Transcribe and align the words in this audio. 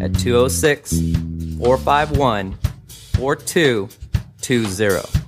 at 0.00 0.14
206 0.18 0.90
451 1.58 2.56
4220. 3.14 5.18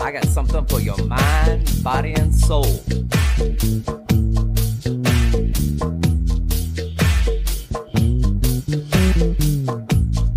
I 0.00 0.10
got 0.10 0.24
something 0.26 0.64
for 0.66 0.80
your 0.80 0.96
mind, 1.06 1.70
body, 1.82 2.14
and 2.14 2.34
soul. 2.34 2.66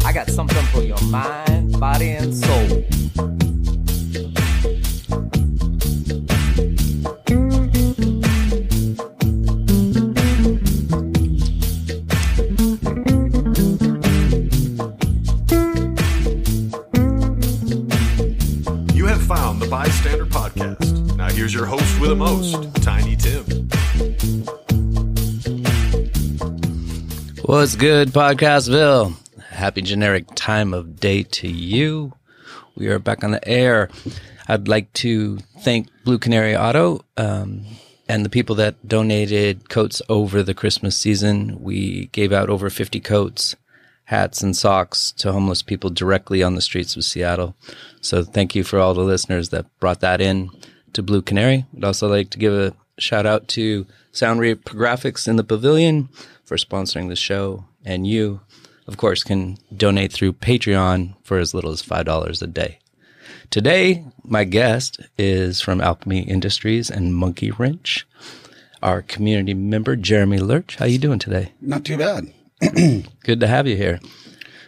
I 0.06 0.14
got 0.14 0.30
something 0.30 0.64
for 0.68 0.82
your 0.82 1.02
mind, 1.10 1.80
body, 1.80 2.12
and 2.12 2.34
soul. 2.34 2.85
Have 19.16 19.28
found 19.28 19.62
the 19.62 19.68
B.I.Stander 19.68 20.26
Podcast. 20.26 21.16
Now 21.16 21.30
here's 21.30 21.54
your 21.54 21.66
host 21.66 22.02
with 22.02 22.10
the 22.10 22.18
most, 22.18 22.76
Tiny 22.84 23.16
Tim. 23.16 23.46
What's 27.46 27.78
good, 27.78 28.10
Podcastville? 28.10 29.16
Happy 29.52 29.82
generic 29.84 30.26
time 30.36 30.74
of 30.74 31.00
day 31.00 31.24
to 31.24 31.48
you. 31.48 32.12
We 32.76 32.88
are 32.88 33.00
back 33.00 33.24
on 33.24 33.32
the 33.32 33.48
air. 33.48 33.90
I'd 34.50 34.68
like 34.68 34.92
to 34.96 35.38
thank 35.62 35.88
Blue 36.04 36.20
Canary 36.20 36.58
Auto 36.58 37.00
um, 37.16 37.64
and 38.10 38.26
the 38.26 38.30
people 38.30 38.56
that 38.56 38.86
donated 38.86 39.70
coats 39.70 40.02
over 40.10 40.44
the 40.44 40.54
Christmas 40.54 40.98
season. 40.98 41.64
We 41.64 42.08
gave 42.08 42.34
out 42.34 42.50
over 42.50 42.70
50 42.70 43.00
coats, 43.00 43.56
hats, 44.06 44.42
and 44.42 44.56
socks 44.56 45.12
to 45.14 45.32
homeless 45.32 45.62
people 45.62 45.90
directly 45.90 46.44
on 46.44 46.56
the 46.56 46.62
streets 46.62 46.96
of 46.96 47.04
Seattle. 47.04 47.56
So 48.02 48.24
thank 48.24 48.56
you 48.56 48.64
for 48.64 48.80
all 48.80 48.94
the 48.94 49.02
listeners 49.02 49.50
that 49.50 49.66
brought 49.80 50.00
that 50.02 50.22
in 50.22 50.50
to 50.94 51.04
Blue 51.04 51.22
Canary. 51.22 51.66
I'd 51.76 51.84
also 51.84 52.08
like 52.08 52.30
to 52.32 52.38
give 52.38 52.54
a 52.54 52.74
shout 52.98 53.26
out 53.26 53.48
to 53.50 53.86
Sound 54.12 54.40
Graphics 54.40 55.28
in 55.28 55.36
the 55.36 55.44
Pavilion 55.44 56.10
for 56.46 56.58
sponsoring 56.58 57.10
the 57.10 57.16
show. 57.16 57.66
And 57.84 58.08
you, 58.08 58.42
of 58.88 58.98
course, 58.98 59.24
can 59.24 59.58
donate 59.76 60.14
through 60.14 60.34
Patreon 60.34 61.16
for 61.24 61.38
as 61.38 61.54
little 61.54 61.72
as 61.72 61.84
$5 61.84 62.42
a 62.42 62.48
day. 62.48 62.80
Today, 63.50 64.06
my 64.24 64.44
guest 64.44 65.00
is 65.18 65.62
from 65.62 65.82
Alchemy 65.82 66.22
Industries 66.22 66.90
and 66.90 67.16
Monkey 67.16 67.52
Wrench. 67.52 68.08
Our 68.82 69.02
community 69.02 69.54
member, 69.54 69.96
Jeremy 69.96 70.40
Loerch. 70.40 70.78
How 70.78 70.86
are 70.86 70.90
you 70.90 70.98
doing 70.98 71.20
today? 71.20 71.54
Not 71.62 71.86
too 71.86 71.98
bad. 71.98 72.32
Good 73.24 73.40
to 73.40 73.48
have 73.48 73.68
you 73.68 73.76
here. 73.76 74.00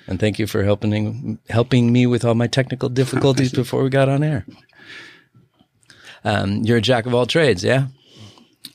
And 0.07 0.19
thank 0.19 0.39
you 0.39 0.47
for 0.47 0.63
helping 0.63 1.39
helping 1.49 1.91
me 1.91 2.07
with 2.07 2.23
all 2.23 2.35
my 2.35 2.47
technical 2.47 2.89
difficulties 2.89 3.51
before 3.61 3.83
we 3.83 3.89
got 3.89 4.09
on 4.09 4.23
air. 4.23 4.45
Um, 6.23 6.63
you're 6.63 6.77
a 6.77 6.81
jack 6.81 7.05
of 7.05 7.13
all 7.13 7.25
trades, 7.25 7.63
yeah? 7.63 7.87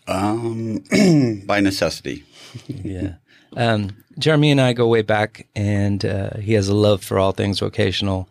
Um, 0.07 0.85
by 1.47 1.61
necessity. 1.61 2.25
Yeah. 2.69 3.15
Um, 3.57 4.05
Jeremy 4.19 4.51
and 4.51 4.61
I 4.61 4.75
go 4.75 4.87
way 4.87 5.01
back, 5.01 5.49
and 5.57 6.05
uh, 6.05 6.37
he 6.37 6.53
has 6.53 6.69
a 6.69 6.75
love 6.75 7.03
for 7.03 7.19
all 7.19 7.33
things 7.33 7.61
vocational 7.61 8.29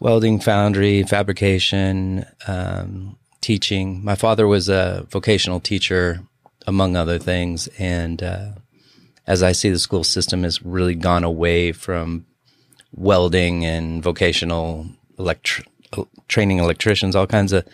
welding, 0.00 0.40
foundry, 0.40 1.02
fabrication, 1.02 2.26
um, 2.46 3.16
teaching. 3.40 4.04
My 4.04 4.14
father 4.14 4.46
was 4.46 4.68
a 4.68 5.06
vocational 5.10 5.60
teacher, 5.60 6.20
among 6.66 6.96
other 6.96 7.18
things. 7.18 7.68
And 7.78 8.22
uh, 8.22 8.48
as 9.26 9.42
I 9.42 9.52
see 9.52 9.70
the 9.70 9.78
school 9.78 10.04
system 10.04 10.42
has 10.42 10.62
really 10.62 10.94
gone 10.94 11.24
away 11.24 11.72
from 11.72 12.26
welding 12.92 13.64
and 13.64 14.02
vocational 14.02 14.86
electri- 15.18 15.66
training 16.28 16.58
electricians, 16.58 17.16
all 17.16 17.26
kinds 17.26 17.52
of 17.52 17.66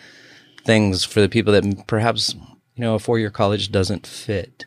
things 0.65 1.03
for 1.03 1.21
the 1.21 1.29
people 1.29 1.53
that 1.53 1.87
perhaps, 1.87 2.33
you 2.33 2.81
know, 2.81 2.95
a 2.95 2.99
four 2.99 3.19
year 3.19 3.29
college 3.29 3.71
doesn't 3.71 4.07
fit. 4.07 4.65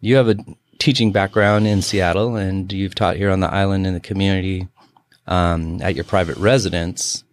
You 0.00 0.16
have 0.16 0.28
a 0.28 0.36
teaching 0.78 1.12
background 1.12 1.66
in 1.66 1.82
Seattle 1.82 2.36
and 2.36 2.72
you've 2.72 2.94
taught 2.94 3.16
here 3.16 3.30
on 3.30 3.40
the 3.40 3.52
island 3.52 3.86
in 3.86 3.94
the 3.94 4.00
community 4.00 4.68
um, 5.26 5.80
at 5.82 5.94
your 5.94 6.04
private 6.04 6.36
residence. 6.36 7.24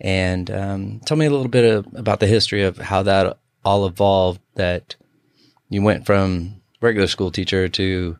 And 0.00 0.50
um, 0.50 1.00
tell 1.04 1.16
me 1.16 1.26
a 1.26 1.30
little 1.30 1.48
bit 1.48 1.64
of, 1.64 1.86
about 1.94 2.20
the 2.20 2.26
history 2.26 2.62
of 2.62 2.78
how 2.78 3.02
that 3.02 3.38
all 3.64 3.86
evolved. 3.86 4.40
That 4.54 4.96
you 5.68 5.82
went 5.82 6.06
from 6.06 6.59
regular 6.80 7.06
school 7.06 7.30
teacher 7.30 7.68
to 7.68 8.18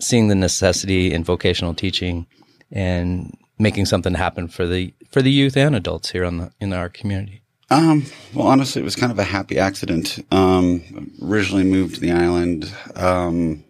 seeing 0.00 0.28
the 0.28 0.34
necessity 0.34 1.12
in 1.12 1.24
vocational 1.24 1.74
teaching 1.74 2.26
and 2.70 3.36
making 3.58 3.86
something 3.86 4.14
happen 4.14 4.48
for 4.48 4.66
the 4.66 4.94
for 5.10 5.22
the 5.22 5.30
youth 5.30 5.56
and 5.56 5.74
adults 5.74 6.10
here 6.10 6.24
on 6.24 6.38
the 6.38 6.52
in 6.60 6.72
our 6.72 6.88
community. 6.88 7.42
Um, 7.70 8.04
well, 8.34 8.48
honestly, 8.48 8.82
it 8.82 8.84
was 8.84 8.96
kind 8.96 9.12
of 9.12 9.18
a 9.18 9.24
happy 9.24 9.58
accident. 9.58 10.24
Um, 10.32 11.12
originally 11.22 11.64
moved 11.64 11.96
to 11.96 12.00
the 12.00 12.10
island. 12.10 12.72
Um, 12.96 13.64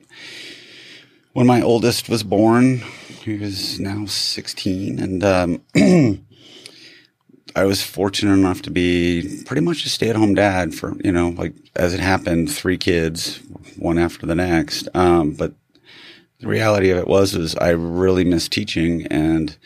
when 1.34 1.46
my 1.46 1.60
oldest 1.60 2.08
was 2.08 2.22
born, 2.22 2.78
he 3.22 3.36
was 3.36 3.78
now 3.78 4.06
16 4.06 4.98
and, 4.98 5.22
um, 5.22 5.62
I 7.56 7.64
was 7.64 7.82
fortunate 7.82 8.34
enough 8.34 8.62
to 8.62 8.70
be 8.70 9.42
pretty 9.44 9.60
much 9.60 9.84
a 9.84 9.88
stay 9.88 10.08
at 10.08 10.16
home 10.16 10.34
dad 10.34 10.74
for, 10.74 10.94
you 11.04 11.12
know, 11.12 11.30
like 11.30 11.52
as 11.74 11.92
it 11.92 12.00
happened, 12.00 12.50
three 12.50 12.78
kids, 12.78 13.40
one 13.80 13.98
after 13.98 14.26
the 14.26 14.34
next. 14.34 14.88
Um, 14.94 15.32
but 15.32 15.54
the 16.40 16.46
reality 16.46 16.90
of 16.90 16.98
it 16.98 17.06
was, 17.06 17.36
was 17.36 17.54
I 17.56 17.70
really 17.70 18.24
missed 18.24 18.52
teaching 18.52 19.06
and 19.08 19.56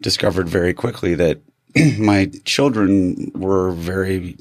discovered 0.00 0.48
very 0.48 0.72
quickly 0.72 1.14
that 1.14 1.40
my 1.98 2.30
children 2.44 3.30
were 3.34 3.72
very, 3.72 4.36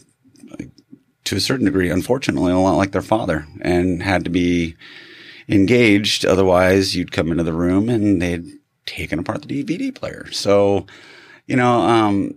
to 1.26 1.36
a 1.36 1.42
certain 1.42 1.66
degree, 1.66 1.90
unfortunately, 1.90 2.52
a 2.52 2.58
lot 2.58 2.78
like 2.78 2.92
their 2.92 3.02
father 3.02 3.46
and 3.62 4.02
had 4.02 4.24
to 4.24 4.30
be 4.30 4.76
engaged. 5.50 6.26
Otherwise, 6.26 6.96
you'd 6.96 7.12
come 7.12 7.32
into 7.32 7.44
the 7.44 7.54
room 7.54 7.90
and 7.90 8.22
they'd 8.22 8.46
taken 8.86 9.20
apart 9.20 9.42
the 9.42 9.64
DVD 9.64 9.94
player. 9.94 10.32
So, 10.32 10.86
you 11.46 11.56
know, 11.56 11.82
um, 11.82 12.34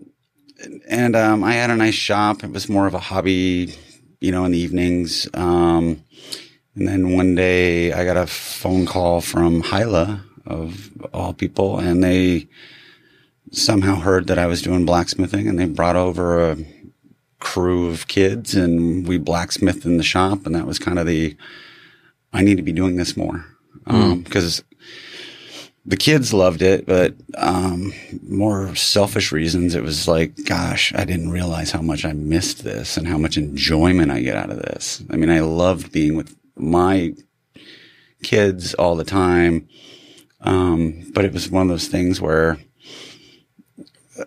and 0.89 1.17
um, 1.17 1.43
I 1.43 1.53
had 1.53 1.71
a 1.71 1.77
nice 1.77 1.95
shop. 1.95 2.45
It 2.45 2.53
was 2.53 2.69
more 2.69 2.87
of 2.87 2.95
a 2.95 2.99
hobby, 2.99 3.75
you 4.21 4.33
know, 4.33 4.45
in 4.45 4.53
the 4.53 4.59
evenings. 4.59 5.29
Um, 5.35 6.05
and 6.81 6.89
then 6.89 7.13
one 7.13 7.35
day 7.35 7.93
I 7.93 8.07
got 8.07 8.17
a 8.17 8.27
phone 8.27 8.87
call 8.87 9.21
from 9.21 9.61
Hyla 9.61 10.25
of 10.47 10.91
all 11.13 11.35
people, 11.35 11.79
and 11.79 12.03
they 12.03 12.49
somehow 13.53 13.97
heard 13.97 14.29
that 14.29 14.39
I 14.39 14.47
was 14.47 14.63
doing 14.63 14.87
blacksmithing, 14.87 15.47
and 15.47 15.59
they 15.59 15.67
brought 15.67 15.97
over 15.97 16.53
a 16.53 16.57
crew 17.39 17.91
of 17.91 18.09
kids, 18.09 18.55
and 18.55 19.07
we 19.07 19.19
blacksmithed 19.19 19.85
in 19.85 19.99
the 19.99 20.03
shop, 20.03 20.47
and 20.47 20.55
that 20.55 20.67
was 20.67 20.79
kind 20.79 20.99
of 20.99 21.07
the 21.07 21.37
I 22.33 22.43
need 22.43 22.57
to 22.57 22.63
be 22.63 22.73
doing 22.73 22.97
this 22.97 23.15
more 23.15 23.45
because 23.85 24.65
the 25.85 25.99
kids 25.99 26.33
loved 26.33 26.63
it, 26.63 26.87
but 26.87 27.15
um, 27.37 27.93
more 28.23 28.75
selfish 28.75 29.33
reasons. 29.33 29.75
It 29.75 29.83
was 29.83 30.09
like, 30.09 30.45
gosh, 30.45 30.95
I 30.95 31.05
didn't 31.05 31.31
realize 31.31 31.73
how 31.73 31.83
much 31.83 32.07
I 32.07 32.13
missed 32.13 32.65
this 32.65 32.97
and 32.97 33.07
how 33.07 33.19
much 33.19 33.37
enjoyment 33.37 34.11
I 34.11 34.21
get 34.21 34.37
out 34.37 34.51
of 34.51 34.59
this. 34.59 35.03
I 35.11 35.17
mean, 35.17 35.31
I 35.31 35.41
loved 35.41 35.93
being 35.93 36.17
with 36.17 36.40
my 36.61 37.15
kids 38.23 38.75
all 38.75 38.97
the 38.97 39.05
time, 39.05 39.69
um, 40.43 41.11
but 41.15 41.25
it 41.25 41.33
was 41.33 41.51
one 41.51 41.63
of 41.63 41.69
those 41.69 41.89
things 41.89 42.21
where 42.21 42.59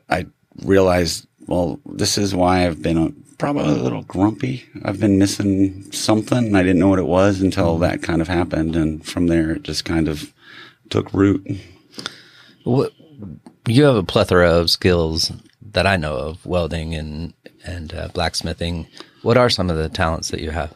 I 0.10 0.26
realized, 0.64 1.28
well, 1.48 1.80
this 1.86 2.18
is 2.18 2.36
why 2.36 2.66
I've 2.66 2.82
been 2.82 2.98
a, 2.98 3.12
probably 3.38 3.64
a 3.64 3.84
little 3.84 4.04
grumpy. 4.04 4.66
I've 4.84 5.00
been 5.00 5.18
missing 5.18 5.92
something, 5.92 6.38
and 6.38 6.58
I 6.58 6.64
didn't 6.64 6.80
know 6.80 6.90
what 6.90 7.00
it 7.00 7.08
was 7.08 7.42
until 7.42 7.78
that 7.80 8.02
kind 8.02 8.22
of 8.22 8.28
happened, 8.28 8.76
and 8.76 9.06
from 9.06 9.28
there, 9.28 9.52
it 9.52 9.64
just 9.64 9.86
kind 9.86 10.08
of 10.08 10.34
took 10.90 11.14
root. 11.14 11.46
What 12.64 12.94
you 13.68 13.84
have 13.84 13.96
a 13.96 14.04
plethora 14.04 14.50
of 14.52 14.70
skills 14.70 15.32
that 15.62 15.88
I 15.88 15.98
know 15.98 16.16
of, 16.16 16.46
welding 16.46 16.94
and 16.94 17.34
and 17.66 17.94
uh, 17.94 18.10
blacksmithing. 18.10 18.88
What 19.22 19.38
are 19.38 19.50
some 19.50 19.70
of 19.70 19.78
the 19.78 19.90
talents 19.90 20.30
that 20.30 20.42
you 20.42 20.52
have? 20.52 20.74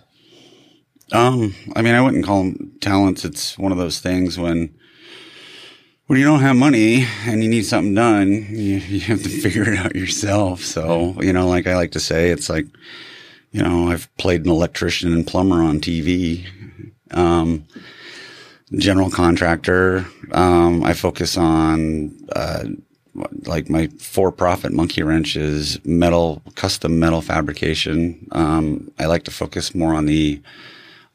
Um, 1.11 1.55
I 1.75 1.81
mean, 1.81 1.95
I 1.95 2.01
wouldn't 2.01 2.25
call 2.25 2.43
them 2.43 2.73
talents. 2.81 3.23
It's 3.23 3.57
one 3.57 3.71
of 3.71 3.77
those 3.77 3.99
things 3.99 4.37
when 4.37 4.73
when 6.07 6.17
you 6.19 6.25
don't 6.25 6.39
have 6.39 6.55
money 6.55 7.05
and 7.25 7.43
you 7.43 7.49
need 7.49 7.65
something 7.65 7.93
done, 7.93 8.31
you, 8.49 8.77
you 8.77 8.99
have 9.01 9.21
to 9.23 9.29
figure 9.41 9.69
it 9.69 9.77
out 9.77 9.95
yourself. 9.95 10.61
So, 10.63 11.21
you 11.21 11.33
know, 11.33 11.47
like 11.47 11.67
I 11.67 11.75
like 11.75 11.91
to 11.91 11.99
say, 11.99 12.29
it's 12.29 12.49
like, 12.49 12.65
you 13.51 13.61
know, 13.61 13.91
I've 13.91 14.09
played 14.17 14.45
an 14.45 14.49
electrician 14.49 15.11
and 15.13 15.27
plumber 15.27 15.61
on 15.61 15.79
TV. 15.79 16.47
Um, 17.11 17.65
general 18.73 19.09
contractor. 19.09 20.05
Um, 20.31 20.83
I 20.83 20.93
focus 20.93 21.37
on, 21.37 22.15
uh, 22.35 22.65
like 23.45 23.69
my 23.69 23.87
for-profit 23.99 24.71
monkey 24.71 25.01
wrench 25.03 25.35
is 25.35 25.83
metal, 25.85 26.41
custom 26.55 26.99
metal 26.99 27.21
fabrication. 27.21 28.27
Um, 28.31 28.91
I 28.99 29.05
like 29.05 29.23
to 29.23 29.31
focus 29.31 29.73
more 29.73 29.95
on 29.95 30.05
the 30.05 30.41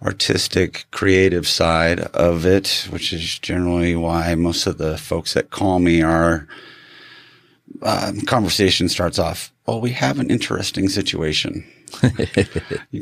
artistic, 0.05 0.87
creative 0.91 1.47
side 1.47 2.01
of 2.01 2.45
it, 2.45 2.87
which 2.91 3.13
is 3.13 3.39
generally 3.39 3.95
why 3.97 4.35
most 4.35 4.67
of 4.67 4.79
the 4.79 4.99
folks 4.99 5.35
that 5.35 5.51
call 5.51 5.79
me 5.79 6.03
are, 6.03 6.47
uh, 7.83 8.13
conversation 8.27 8.89
starts 8.89 9.19
off, 9.19 9.53
well, 9.67 9.81
we 9.81 9.93
have 9.93 10.19
an 10.19 10.31
interesting 10.31 10.89
situation. 10.89 11.65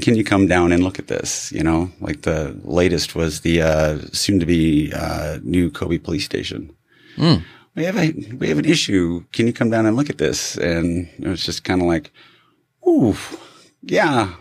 Can 0.02 0.14
you 0.14 0.24
come 0.24 0.46
down 0.46 0.72
and 0.72 0.82
look 0.82 0.98
at 0.98 1.06
this? 1.06 1.50
You 1.52 1.62
know, 1.62 1.90
like 2.00 2.22
the 2.22 2.58
latest 2.64 3.14
was 3.14 3.40
the 3.40 3.62
uh, 3.62 3.98
soon 4.12 4.40
to 4.40 4.46
be 4.46 4.92
uh, 4.94 5.38
new 5.42 5.70
COBI 5.70 5.98
police 5.98 6.24
station. 6.24 6.74
Mm. 7.16 7.42
We 7.76 7.84
have 7.84 7.96
a 7.96 8.12
we 8.36 8.48
have 8.48 8.58
an 8.58 8.64
issue. 8.64 9.24
Can 9.32 9.46
you 9.46 9.52
come 9.52 9.70
down 9.70 9.86
and 9.86 9.96
look 9.96 10.10
at 10.10 10.18
this? 10.18 10.56
And 10.58 11.08
it 11.18 11.26
was 11.26 11.44
just 11.44 11.64
kind 11.64 11.80
of 11.80 11.86
like, 11.86 12.12
ooh, 12.86 13.16
yeah. 13.82 14.34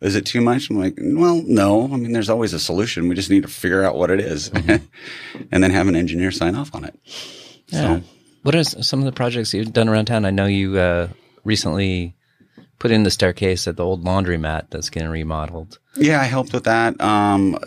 Is 0.00 0.14
it 0.14 0.26
too 0.26 0.40
much? 0.42 0.68
I'm 0.68 0.78
like, 0.78 0.94
well, 0.98 1.42
no. 1.46 1.84
I 1.84 1.96
mean, 1.96 2.12
there's 2.12 2.28
always 2.28 2.52
a 2.52 2.58
solution. 2.58 3.08
We 3.08 3.14
just 3.14 3.30
need 3.30 3.42
to 3.42 3.48
figure 3.48 3.82
out 3.82 3.96
what 3.96 4.10
it 4.10 4.20
is. 4.20 4.50
Mm-hmm. 4.50 4.84
and 5.50 5.62
then 5.62 5.70
have 5.70 5.88
an 5.88 5.96
engineer 5.96 6.30
sign 6.30 6.54
off 6.54 6.74
on 6.74 6.84
it. 6.84 6.98
Yeah. 7.68 8.00
So, 8.00 8.02
what 8.42 8.54
are 8.54 8.64
some 8.64 9.00
of 9.00 9.06
the 9.06 9.12
projects 9.12 9.54
you've 9.54 9.72
done 9.72 9.88
around 9.88 10.06
town? 10.06 10.24
I 10.24 10.30
know 10.30 10.46
you 10.46 10.78
uh, 10.78 11.08
recently 11.44 12.14
put 12.78 12.90
in 12.90 13.02
the 13.04 13.10
staircase 13.10 13.66
at 13.66 13.76
the 13.76 13.84
old 13.84 14.04
laundromat 14.04 14.70
that's 14.70 14.90
getting 14.90 15.08
remodeled. 15.08 15.78
Yeah, 15.96 16.20
I 16.20 16.24
helped 16.24 16.52
with 16.52 16.64
that. 16.64 17.00
Um, 17.00 17.58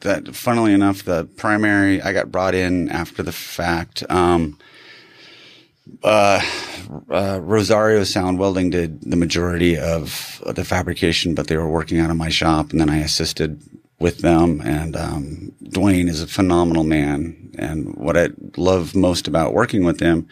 that 0.00 0.34
funnily 0.34 0.72
enough, 0.72 1.04
the 1.04 1.24
primary 1.36 2.02
I 2.02 2.12
got 2.12 2.32
brought 2.32 2.54
in 2.54 2.88
after 2.88 3.22
the 3.22 3.32
fact. 3.32 4.02
Um, 4.10 4.58
uh, 6.02 6.40
uh, 7.10 7.40
Rosario 7.42 8.04
Sound 8.04 8.38
Welding 8.38 8.70
did 8.70 9.02
the 9.02 9.16
majority 9.16 9.76
of 9.76 10.42
the 10.46 10.64
fabrication, 10.64 11.34
but 11.34 11.46
they 11.46 11.56
were 11.56 11.68
working 11.68 11.98
out 11.98 12.10
of 12.10 12.16
my 12.16 12.28
shop, 12.28 12.70
and 12.70 12.80
then 12.80 12.90
I 12.90 12.98
assisted 12.98 13.62
with 13.98 14.18
them. 14.18 14.60
And 14.62 14.96
um, 14.96 15.52
Dwayne 15.64 16.08
is 16.08 16.22
a 16.22 16.26
phenomenal 16.26 16.84
man, 16.84 17.52
and 17.58 17.94
what 17.94 18.16
I 18.16 18.28
love 18.56 18.94
most 18.94 19.28
about 19.28 19.54
working 19.54 19.84
with 19.84 20.00
him 20.00 20.26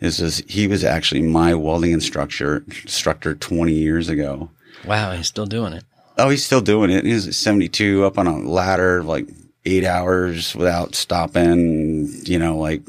is, 0.00 0.20
is 0.20 0.42
he 0.48 0.66
was 0.66 0.82
actually 0.82 1.22
my 1.22 1.54
welding 1.54 1.92
instructor 1.92 2.64
instructor 2.66 3.34
20 3.34 3.72
years 3.72 4.08
ago. 4.08 4.50
Wow, 4.84 5.12
he's 5.12 5.28
still 5.28 5.46
doing 5.46 5.72
it. 5.72 5.84
Oh, 6.18 6.28
he's 6.28 6.44
still 6.44 6.60
doing 6.60 6.90
it. 6.90 7.04
He's 7.04 7.36
72 7.36 8.04
up 8.04 8.18
on 8.18 8.26
a 8.26 8.38
ladder, 8.38 9.02
like 9.02 9.28
eight 9.64 9.84
hours 9.84 10.54
without 10.54 10.94
stopping, 10.94 12.10
you 12.24 12.38
know, 12.38 12.58
like, 12.58 12.82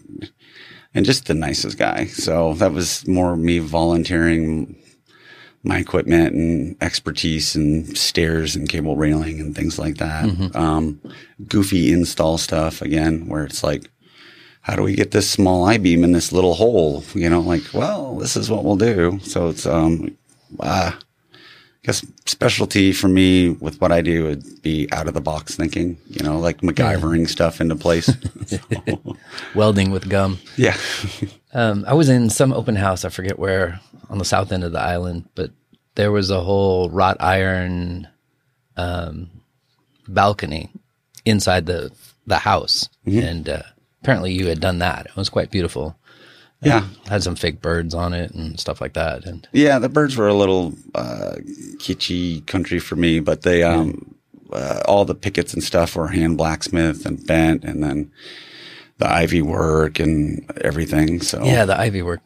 and 0.94 1.06
just 1.06 1.26
the 1.26 1.34
nicest 1.34 1.78
guy. 1.78 2.06
So 2.06 2.54
that 2.56 2.74
was 2.74 3.08
more 3.08 3.36
me 3.36 3.60
volunteering 3.60 4.76
my 5.64 5.78
equipment 5.78 6.36
and 6.36 6.76
expertise 6.82 7.56
and 7.56 7.98
stairs 7.98 8.56
and 8.56 8.68
cable 8.68 8.98
railing 8.98 9.40
and 9.40 9.56
things 9.56 9.80
like 9.80 9.98
that. 9.98 10.26
Mm-hmm. 10.26 10.58
Um, 10.58 11.00
goofy 11.48 11.92
install 11.94 12.38
stuff 12.38 12.82
again, 12.82 13.28
where 13.28 13.46
it's 13.46 13.64
like, 13.64 13.90
how 14.62 14.76
do 14.76 14.84
we 14.84 14.96
get 14.96 15.12
this 15.12 15.30
small 15.30 15.66
I 15.66 15.78
beam 15.78 16.04
in 16.04 16.12
this 16.12 16.32
little 16.32 16.54
hole? 16.54 17.04
You 17.14 17.30
know, 17.30 17.42
like, 17.42 17.64
well, 17.74 18.16
this 18.16 18.36
is 18.36 18.50
what 18.50 18.64
we'll 18.64 18.76
do. 18.76 19.20
So 19.24 19.50
it's, 19.50 19.66
um, 19.66 20.18
uh, 20.60 20.92
I 20.94 21.00
guess 21.84 22.06
specialty 22.26 22.94
for 22.94 23.08
me 23.08 23.50
with 23.50 23.80
what 23.82 23.92
I 23.92 24.02
do 24.02 24.24
would 24.26 24.62
be 24.62 24.88
out 24.92 25.08
of 25.08 25.14
the 25.14 25.22
box 25.22 25.56
thinking, 25.56 25.98
you 26.08 26.24
know, 26.24 26.40
like 26.40 26.62
MacGyvering 26.62 27.28
stuff 27.28 27.60
into 27.60 27.76
place. 27.76 28.10
Welding 29.56 29.92
with 29.92 30.10
gum. 30.10 30.40
Yeah. 30.56 30.78
um, 31.54 31.84
I 31.88 31.94
was 31.94 32.10
in 32.10 32.30
some 32.30 32.54
open 32.54 32.76
house, 32.76 33.06
I 33.06 33.10
forget 33.10 33.38
where, 33.38 33.80
on 34.10 34.18
the 34.18 34.26
south 34.26 34.52
end 34.52 34.64
of 34.64 34.72
the 34.72 34.80
island, 34.80 35.28
but 35.36 35.52
there 35.96 36.12
was 36.12 36.30
a 36.30 36.42
whole 36.42 36.90
wrought 36.90 37.18
iron 37.20 38.08
um, 38.78 39.30
balcony 40.08 40.70
inside 41.26 41.66
the 41.66 41.92
the 42.26 42.38
house, 42.38 42.88
mm-hmm. 43.06 43.20
and 43.20 43.50
uh, 43.50 43.64
apparently 44.02 44.32
you 44.32 44.48
had 44.48 44.60
done 44.60 44.80
that. 44.80 45.08
It 45.08 45.16
was 45.16 45.30
quite 45.30 45.52
beautiful. 45.52 45.98
Yeah, 46.66 46.88
had 47.08 47.24
some 47.24 47.36
fake 47.36 47.62
birds 47.62 47.94
on 47.94 48.14
it 48.14 48.32
and 48.32 48.60
stuff 48.60 48.82
like 48.82 48.94
that. 48.94 49.26
And 49.26 49.48
yeah, 49.52 49.80
the 49.80 49.90
birds 49.90 50.16
were 50.16 50.28
a 50.28 50.34
little 50.34 50.74
uh, 50.96 51.36
kitschy 51.78 52.46
country 52.46 52.80
for 52.80 52.96
me, 52.96 53.20
but 53.20 53.42
they 53.42 53.64
um, 53.64 54.16
uh, 54.52 54.82
all 54.86 55.06
the 55.06 55.16
pickets 55.16 55.54
and 55.54 55.64
stuff 55.64 55.96
were 55.96 56.08
hand 56.08 56.38
blacksmith 56.38 57.06
and 57.06 57.26
bent, 57.26 57.64
and 57.64 57.84
then 57.84 58.12
the 58.98 59.12
ivy 59.12 59.42
work 59.42 60.00
and 60.00 60.50
everything. 60.62 61.22
So 61.22 61.44
yeah, 61.44 61.66
the 61.66 61.80
ivy 61.80 62.02
work. 62.02 62.22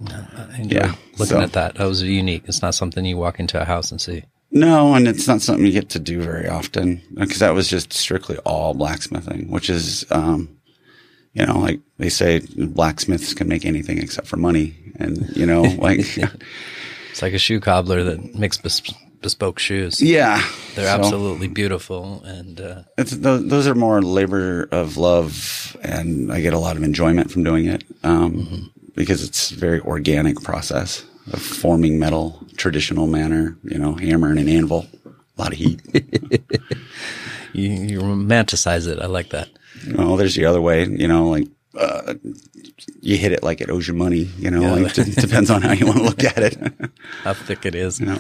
Yeah, 0.60 0.96
looking 1.14 1.26
so, 1.26 1.42
at 1.42 1.54
that. 1.54 1.76
That 1.76 1.86
was 1.86 2.04
unique. 2.04 2.44
It's 2.46 2.62
not 2.62 2.76
something 2.76 3.06
you 3.06 3.18
walk 3.18 3.40
into 3.40 3.62
a 3.62 3.66
house 3.66 3.92
and 3.92 4.00
see. 4.00 4.24
No, 4.52 4.94
and 4.96 5.08
it's 5.08 5.28
not 5.28 5.42
something 5.42 5.66
you 5.66 5.74
get 5.74 5.90
to 5.90 6.00
do 6.00 6.22
very 6.22 6.48
often 6.48 7.02
because 7.14 7.40
that 7.40 7.54
was 7.54 7.68
just 7.68 7.92
strictly 7.92 8.38
all 8.40 8.74
blacksmithing, 8.74 9.50
which 9.52 9.70
is 9.70 10.06
um, 10.10 10.57
you 11.38 11.46
know, 11.46 11.60
like 11.60 11.80
they 11.98 12.10
say 12.10 12.42
blacksmiths 12.58 13.34
can 13.36 13.48
make 13.48 13.64
anything 13.64 14.00
except 14.00 14.28
for 14.28 14.38
money. 14.38 14.76
And, 14.96 15.30
you 15.36 15.46
know, 15.46 15.62
like 15.78 16.00
it's 16.00 17.22
like 17.22 17.34
a 17.34 17.38
shoe 17.38 17.60
cobbler 17.60 18.04
that 18.04 18.34
makes 18.34 18.58
bes- 18.58 18.94
bespoke 19.22 19.60
shoes. 19.60 20.02
Yeah. 20.02 20.38
They're 20.74 20.88
so, 20.88 20.98
absolutely 20.98 21.48
beautiful. 21.48 22.24
And, 22.24 22.60
uh, 22.60 22.82
those, 22.98 23.48
those, 23.48 23.68
are 23.68 23.76
more 23.76 24.02
labor 24.02 24.68
of 24.72 24.98
love. 24.98 25.78
And 25.84 26.34
I 26.34 26.42
get 26.42 26.54
a 26.54 26.60
lot 26.60 26.76
of 26.76 26.82
enjoyment 26.82 27.30
from 27.30 27.44
doing 27.44 27.68
it. 27.68 27.84
Um, 28.04 28.34
mm-hmm. 28.34 28.66
because 28.96 29.24
it's 29.24 29.52
a 29.52 29.56
very 29.56 29.80
organic 29.82 30.42
process 30.42 31.06
of 31.32 31.40
forming 31.40 32.00
metal, 32.00 32.44
traditional 32.56 33.06
manner, 33.06 33.56
you 33.64 33.78
know, 33.78 33.94
hammer 33.94 34.32
and 34.32 34.40
an 34.40 34.50
anvil, 34.50 34.88
a 35.06 35.42
lot 35.42 35.52
of 35.52 35.60
heat. 35.60 35.82
you, 37.54 37.70
you 37.70 38.00
romanticize 38.00 38.88
it. 38.88 39.00
I 39.00 39.06
like 39.06 39.30
that. 39.30 39.50
Well, 39.96 40.18
there's 40.18 40.36
the 40.36 40.46
other 40.46 40.62
way, 40.62 40.86
you 40.86 41.08
know, 41.08 41.30
like, 41.30 41.48
uh, 41.78 42.16
you 43.02 43.18
hit 43.18 43.32
it 43.32 43.44
like 43.44 43.62
it 43.62 43.70
owes 43.70 43.88
you 43.88 43.94
money, 43.94 44.30
you 44.38 44.50
know, 44.50 44.62
yeah. 44.62 44.84
like 44.84 44.98
it 44.98 45.16
depends 45.16 45.50
on 45.50 45.62
how 45.62 45.74
you 45.74 45.86
want 45.86 46.00
to 46.00 46.04
look 46.04 46.24
at 46.24 46.40
it. 46.40 46.58
how 47.24 47.34
thick 47.34 47.66
it 47.66 47.76
is. 47.76 48.00
You 48.00 48.08
know? 48.08 48.20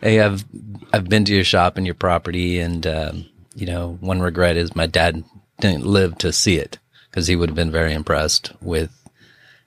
Hey, 0.00 0.20
I've, 0.20 0.44
I've 0.92 1.08
been 1.08 1.24
to 1.26 1.34
your 1.34 1.44
shop 1.44 1.76
and 1.76 1.86
your 1.86 1.94
property 1.94 2.58
and, 2.58 2.86
um, 2.86 3.26
you 3.54 3.66
know, 3.66 3.98
one 4.00 4.20
regret 4.20 4.56
is 4.56 4.74
my 4.76 4.86
dad 4.86 5.24
didn't 5.60 5.86
live 5.86 6.18
to 6.18 6.32
see 6.32 6.56
it 6.56 6.78
because 7.10 7.26
he 7.26 7.36
would 7.36 7.50
have 7.50 7.56
been 7.56 7.72
very 7.72 7.92
impressed 7.92 8.52
with 8.60 8.92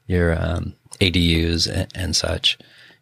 your, 0.08 0.34
um, 0.42 0.76
ADUs 1.00 1.68
and, 1.68 1.88
and, 1.96 2.16
such. 2.16 2.58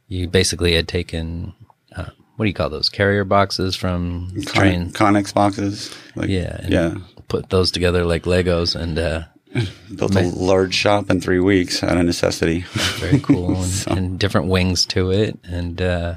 You 0.07 0.27
basically 0.27 0.73
had 0.73 0.87
taken, 0.87 1.53
uh, 1.95 2.09
what 2.35 2.45
do 2.45 2.47
you 2.47 2.53
call 2.53 2.69
those 2.69 2.89
carrier 2.89 3.25
boxes 3.25 3.75
from 3.75 4.31
Con- 4.31 4.43
train? 4.43 4.91
Connex 4.91 5.33
boxes. 5.33 5.93
Like, 6.15 6.29
yeah. 6.29 6.65
Yeah 6.67 6.95
put 7.29 7.49
those 7.49 7.71
together 7.71 8.03
like 8.03 8.23
Legos 8.23 8.75
and 8.75 8.99
uh, 8.99 9.23
built 9.95 10.15
a 10.15 10.27
large 10.27 10.73
shop 10.73 11.09
in 11.09 11.21
three 11.21 11.39
weeks 11.39 11.81
out 11.81 11.97
of 11.97 12.05
necessity. 12.05 12.61
Very 12.99 13.19
cool, 13.19 13.55
and, 13.61 13.65
so. 13.65 13.91
and, 13.91 14.19
different 14.19 14.47
wings 14.47 14.85
to 14.87 15.11
it, 15.11 15.39
and 15.43 15.81
uh, 15.81 16.15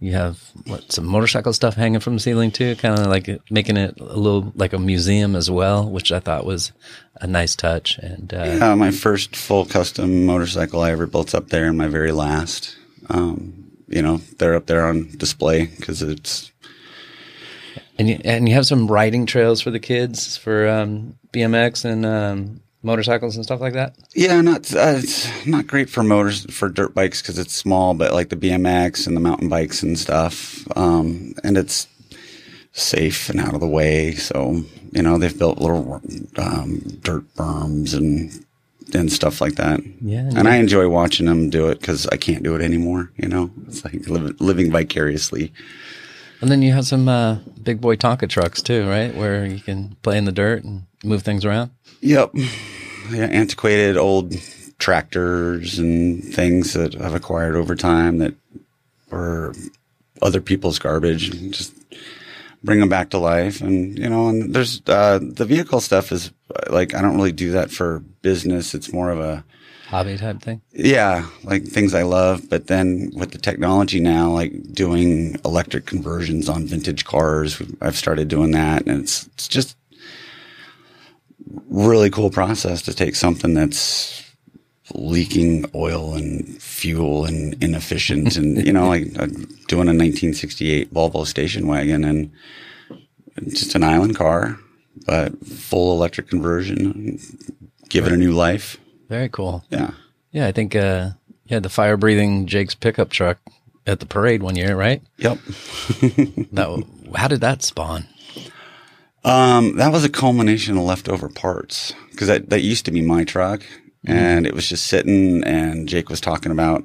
you 0.00 0.12
have 0.12 0.38
what 0.66 0.92
some 0.92 1.06
motorcycle 1.06 1.52
stuff 1.52 1.74
hanging 1.74 2.00
from 2.00 2.14
the 2.14 2.20
ceiling 2.20 2.50
too, 2.50 2.76
kind 2.76 2.98
of 2.98 3.06
like 3.06 3.28
making 3.50 3.76
it 3.76 3.98
a 4.00 4.04
little 4.04 4.52
like 4.54 4.72
a 4.72 4.78
museum 4.78 5.34
as 5.34 5.50
well, 5.50 5.88
which 5.88 6.12
I 6.12 6.20
thought 6.20 6.46
was 6.46 6.72
a 7.20 7.26
nice 7.26 7.56
touch. 7.56 7.98
And 7.98 8.32
uh, 8.32 8.44
yeah, 8.44 8.74
my 8.74 8.90
first 8.90 9.34
full 9.34 9.64
custom 9.64 10.26
motorcycle 10.26 10.80
I 10.80 10.92
ever 10.92 11.06
built 11.06 11.34
up 11.34 11.48
there, 11.48 11.66
and 11.66 11.78
my 11.78 11.88
very 11.88 12.12
last. 12.12 12.76
Um, 13.08 13.64
you 13.88 14.02
know, 14.02 14.16
they're 14.38 14.56
up 14.56 14.66
there 14.66 14.84
on 14.86 15.10
display 15.16 15.66
because 15.66 16.02
it's 16.02 16.50
and 17.98 18.08
you, 18.08 18.20
and 18.24 18.48
you 18.48 18.54
have 18.54 18.66
some 18.66 18.86
riding 18.86 19.26
trails 19.26 19.60
for 19.60 19.70
the 19.70 19.80
kids 19.80 20.36
for 20.36 20.68
um, 20.68 21.18
BMX 21.32 21.84
and 21.84 22.04
um, 22.04 22.60
motorcycles 22.82 23.36
and 23.36 23.44
stuff 23.44 23.60
like 23.60 23.74
that. 23.74 23.96
Yeah, 24.14 24.40
not 24.40 24.72
uh, 24.74 24.94
it's 24.98 25.46
not 25.46 25.66
great 25.66 25.90
for 25.90 26.02
motors 26.02 26.44
for 26.54 26.68
dirt 26.68 26.94
bikes 26.94 27.22
because 27.22 27.38
it's 27.38 27.54
small, 27.54 27.94
but 27.94 28.12
like 28.12 28.28
the 28.28 28.36
BMX 28.36 29.06
and 29.06 29.16
the 29.16 29.20
mountain 29.20 29.48
bikes 29.48 29.82
and 29.82 29.98
stuff, 29.98 30.66
um, 30.76 31.34
and 31.44 31.56
it's 31.56 31.88
safe 32.72 33.28
and 33.30 33.40
out 33.40 33.54
of 33.54 33.60
the 33.60 33.68
way. 33.68 34.12
So 34.14 34.62
you 34.92 35.02
know 35.02 35.18
they've 35.18 35.38
built 35.38 35.58
little 35.58 36.00
um, 36.38 36.80
dirt 37.02 37.24
berms 37.34 37.94
and 37.94 38.44
and 38.94 39.12
stuff 39.12 39.40
like 39.40 39.56
that. 39.56 39.80
Yeah, 40.00 40.28
and. 40.34 40.46
I 40.46 40.56
enjoy 40.56 40.88
watching 40.88 41.26
them 41.26 41.50
do 41.50 41.68
it 41.68 41.80
because 41.80 42.06
I 42.08 42.16
can't 42.16 42.42
do 42.42 42.54
it 42.54 42.62
anymore. 42.62 43.10
You 43.16 43.28
know, 43.28 43.50
it's 43.66 43.84
like 43.84 44.06
living, 44.06 44.36
living 44.38 44.70
vicariously. 44.70 45.52
And 46.40 46.50
then 46.50 46.62
you 46.62 46.72
have 46.72 46.86
some 46.86 47.08
uh, 47.08 47.38
big 47.62 47.80
boy 47.80 47.96
Tonka 47.96 48.28
trucks 48.28 48.62
too, 48.62 48.88
right? 48.88 49.14
Where 49.14 49.46
you 49.46 49.60
can 49.60 49.96
play 50.02 50.18
in 50.18 50.24
the 50.24 50.32
dirt 50.32 50.64
and 50.64 50.82
move 51.02 51.22
things 51.22 51.44
around. 51.44 51.70
Yep. 52.00 52.32
Yeah, 53.10 53.26
antiquated 53.26 53.96
old 53.96 54.34
tractors 54.78 55.78
and 55.78 56.22
things 56.22 56.74
that 56.74 57.00
I've 57.00 57.14
acquired 57.14 57.56
over 57.56 57.74
time 57.74 58.18
that 58.18 58.34
were 59.10 59.54
other 60.20 60.40
people's 60.40 60.78
garbage. 60.78 61.30
and 61.30 61.54
Just 61.54 61.72
bring 62.62 62.80
them 62.80 62.88
back 62.88 63.10
to 63.10 63.18
life, 63.18 63.60
and 63.60 63.98
you 63.98 64.08
know, 64.08 64.28
and 64.28 64.54
there's 64.54 64.82
uh, 64.86 65.20
the 65.22 65.44
vehicle 65.44 65.80
stuff 65.80 66.12
is 66.12 66.32
like 66.68 66.94
I 66.94 67.00
don't 67.00 67.16
really 67.16 67.32
do 67.32 67.52
that 67.52 67.70
for 67.70 68.00
business. 68.22 68.74
It's 68.74 68.92
more 68.92 69.10
of 69.10 69.20
a 69.20 69.44
Hobby 69.88 70.16
type 70.16 70.42
thing. 70.42 70.62
yeah, 70.72 71.28
like 71.44 71.64
things 71.64 71.94
I 71.94 72.02
love. 72.02 72.48
But 72.50 72.66
then 72.66 73.12
with 73.14 73.30
the 73.30 73.38
technology 73.38 74.00
now, 74.00 74.30
like 74.30 74.72
doing 74.72 75.38
electric 75.44 75.86
conversions 75.86 76.48
on 76.48 76.66
vintage 76.66 77.04
cars, 77.04 77.62
I've 77.80 77.96
started 77.96 78.26
doing 78.26 78.50
that, 78.50 78.86
and 78.86 79.02
it's 79.02 79.26
it's 79.34 79.46
just 79.46 79.76
really 81.68 82.10
cool 82.10 82.30
process 82.30 82.82
to 82.82 82.94
take 82.94 83.14
something 83.14 83.54
that's 83.54 84.24
leaking 84.94 85.66
oil 85.74 86.14
and 86.14 86.60
fuel 86.60 87.24
and 87.24 87.54
inefficient, 87.62 88.36
and 88.36 88.66
you 88.66 88.72
know, 88.72 88.88
like 88.88 89.12
doing 89.68 89.88
a 89.88 89.94
1968 89.94 90.92
Volvo 90.92 91.24
station 91.24 91.68
wagon 91.68 92.04
and 92.04 92.32
just 93.50 93.76
an 93.76 93.84
island 93.84 94.16
car, 94.16 94.58
but 95.06 95.38
full 95.46 95.92
electric 95.92 96.28
conversion, 96.28 97.20
give 97.88 98.06
it 98.06 98.12
a 98.12 98.16
new 98.16 98.32
life. 98.32 98.78
Very 99.08 99.28
cool. 99.28 99.64
Yeah. 99.70 99.92
Yeah, 100.32 100.46
I 100.46 100.52
think 100.52 100.74
uh, 100.76 101.10
you 101.46 101.54
had 101.54 101.62
the 101.62 101.68
fire 101.68 101.96
breathing 101.96 102.46
Jake's 102.46 102.74
pickup 102.74 103.10
truck 103.10 103.38
at 103.86 104.00
the 104.00 104.06
parade 104.06 104.42
one 104.42 104.56
year, 104.56 104.76
right? 104.76 105.02
Yep. 105.18 105.38
That 106.52 106.84
how 107.14 107.28
did 107.28 107.40
that 107.40 107.62
spawn? 107.62 108.06
Um, 109.24 109.76
that 109.76 109.92
was 109.92 110.04
a 110.04 110.08
culmination 110.08 110.76
of 110.76 110.84
leftover 110.84 111.28
parts 111.28 111.94
because 112.10 112.28
that, 112.28 112.50
that 112.50 112.60
used 112.60 112.84
to 112.84 112.90
be 112.90 113.00
my 113.02 113.24
truck 113.24 113.62
and 114.06 114.46
it 114.46 114.54
was 114.54 114.68
just 114.68 114.86
sitting 114.86 115.42
and 115.44 115.88
Jake 115.88 116.08
was 116.08 116.20
talking 116.20 116.52
about 116.52 116.84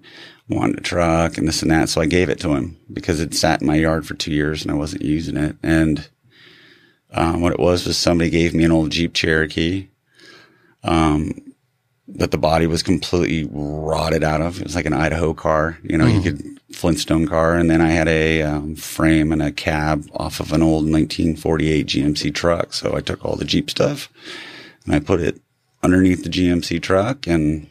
wanting 0.49 0.77
a 0.77 0.81
truck 0.81 1.37
and 1.37 1.47
this 1.47 1.61
and 1.61 1.71
that. 1.71 1.89
So 1.89 2.01
I 2.01 2.05
gave 2.07 2.29
it 2.29 2.39
to 2.41 2.53
him 2.55 2.77
because 2.91 3.19
it 3.19 3.33
sat 3.35 3.61
in 3.61 3.67
my 3.67 3.75
yard 3.75 4.07
for 4.07 4.15
two 4.15 4.33
years 4.33 4.63
and 4.63 4.71
I 4.71 4.75
wasn't 4.75 5.03
using 5.03 5.37
it. 5.37 5.55
And, 5.61 6.09
um, 7.11 7.41
what 7.41 7.53
it 7.53 7.59
was 7.59 7.85
was 7.85 7.97
somebody 7.97 8.29
gave 8.29 8.53
me 8.53 8.63
an 8.63 8.71
old 8.71 8.91
Jeep 8.91 9.13
Cherokee. 9.13 9.89
Um, 10.83 11.50
that 12.15 12.31
the 12.31 12.37
body 12.37 12.67
was 12.67 12.83
completely 12.83 13.49
rotted 13.51 14.23
out 14.23 14.41
of. 14.41 14.59
It 14.59 14.63
was 14.65 14.75
like 14.75 14.85
an 14.85 14.93
Idaho 14.93 15.33
car, 15.33 15.77
you 15.83 15.97
know, 15.97 16.05
you 16.05 16.21
could 16.21 16.59
Flintstone 16.73 17.27
car. 17.27 17.55
And 17.55 17.69
then 17.69 17.81
I 17.81 17.89
had 17.91 18.07
a 18.07 18.41
um, 18.41 18.75
frame 18.75 19.31
and 19.31 19.41
a 19.41 19.51
cab 19.51 20.07
off 20.13 20.39
of 20.39 20.51
an 20.51 20.61
old 20.61 20.83
1948 20.89 21.87
GMC 21.87 22.33
truck. 22.33 22.73
So 22.73 22.95
I 22.95 23.01
took 23.01 23.23
all 23.23 23.35
the 23.35 23.45
Jeep 23.45 23.69
stuff 23.69 24.09
and 24.85 24.93
I 24.95 24.99
put 24.99 25.21
it 25.21 25.41
underneath 25.83 26.23
the 26.23 26.29
GMC 26.29 26.81
truck, 26.81 27.27
and 27.27 27.67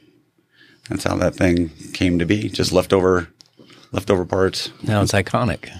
that's 0.88 1.04
how 1.04 1.16
that 1.16 1.34
thing 1.34 1.70
came 1.92 2.18
to 2.18 2.26
be. 2.26 2.48
Just 2.48 2.72
leftover, 2.72 3.28
leftover 3.92 4.24
parts. 4.24 4.70
Now 4.82 5.02
it's 5.02 5.12
iconic, 5.12 5.70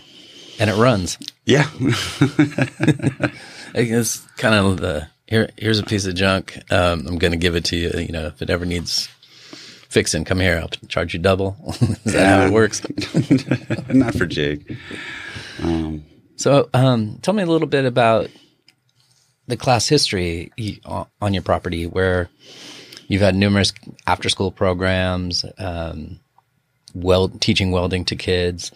and 0.59 0.71
it 0.71 0.77
runs. 0.77 1.19
Yeah, 1.45 1.69
It's 3.75 4.19
kind 4.37 4.55
of 4.55 4.79
the 4.79 5.09
here. 5.31 5.49
Here's 5.57 5.79
a 5.79 5.85
piece 5.85 6.05
of 6.07 6.15
junk. 6.15 6.59
Um, 6.71 7.07
I'm 7.07 7.19
going 7.19 7.31
to 7.33 7.39
give 7.39 7.55
it 7.57 7.65
to 7.67 7.77
you. 7.77 7.91
You 7.97 8.13
know, 8.13 8.27
if 8.27 8.43
it 8.43 8.51
ever 8.51 8.67
needs 8.67 9.09
fixing, 9.89 10.25
come 10.25 10.41
here. 10.41 10.59
I'll 10.61 10.69
charge 10.89 11.15
you 11.15 11.21
double. 11.21 11.57
Is 12.05 12.13
that 12.13 12.27
how 12.41 12.47
it 12.47 12.53
works? 12.53 12.83
not 13.89 14.15
for 14.15 14.27
Jake. 14.27 14.71
So, 16.37 16.69
um, 16.75 17.19
tell 17.23 17.35
me 17.35 17.43
a 17.43 17.47
little 17.47 17.69
bit 17.69 17.85
about 17.85 18.29
the 19.47 19.57
class 19.57 19.89
history 19.89 20.51
on- 20.85 21.07
on 21.21 21.35
your 21.35 21.43
property, 21.43 21.87
where 21.87 22.29
you've 23.09 23.21
had 23.21 23.35
numerous 23.35 23.73
after-school 24.07 24.51
programs, 24.53 25.45
um, 25.59 26.19
weld 26.95 27.41
teaching 27.41 27.71
welding 27.71 28.05
to 28.07 28.17
kids. 28.17 28.73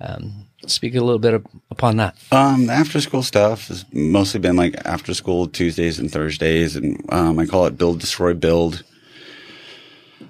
Um, 0.00 0.47
speak 0.70 0.94
a 0.94 1.00
little 1.00 1.18
bit 1.18 1.34
up- 1.34 1.50
upon 1.70 1.96
that. 1.96 2.16
Um, 2.32 2.66
the 2.66 2.72
after 2.72 3.00
school 3.00 3.22
stuff 3.22 3.68
has 3.68 3.84
mostly 3.92 4.40
been 4.40 4.56
like 4.56 4.74
after 4.84 5.14
school 5.14 5.46
Tuesdays 5.46 5.98
and 5.98 6.10
Thursdays, 6.10 6.76
and 6.76 7.04
um, 7.10 7.38
I 7.38 7.46
call 7.46 7.66
it 7.66 7.78
build, 7.78 8.00
destroy, 8.00 8.34
build. 8.34 8.84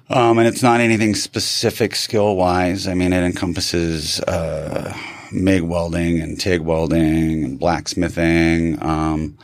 Um, 0.09 0.39
and 0.39 0.47
it's 0.47 0.63
not 0.63 0.81
anything 0.81 1.13
specific 1.13 1.95
skill 1.95 2.35
wise. 2.35 2.87
I 2.87 2.95
mean, 2.95 3.13
it 3.13 3.23
encompasses 3.23 4.19
uh, 4.21 4.95
MIG 5.31 5.63
welding 5.63 6.19
and 6.19 6.39
TIG 6.39 6.61
welding 6.61 7.43
and 7.43 7.59
blacksmithing, 7.59 8.81
um, 8.81 9.37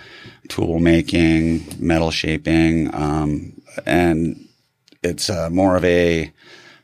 tool 0.49 0.79
making, 0.79 1.65
metal 1.79 2.09
shaping, 2.11 2.93
um, 2.95 3.53
and 3.85 4.47
it's 5.03 5.29
uh, 5.29 5.49
more 5.51 5.75
of 5.75 5.85
a 5.85 6.31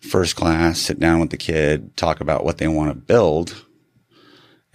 first 0.01 0.35
class 0.35 0.79
sit 0.79 0.99
down 0.99 1.19
with 1.19 1.29
the 1.29 1.37
kid, 1.37 1.95
talk 1.95 2.21
about 2.21 2.43
what 2.43 2.57
they 2.57 2.67
want 2.67 2.89
to 2.89 2.95
build, 2.95 3.65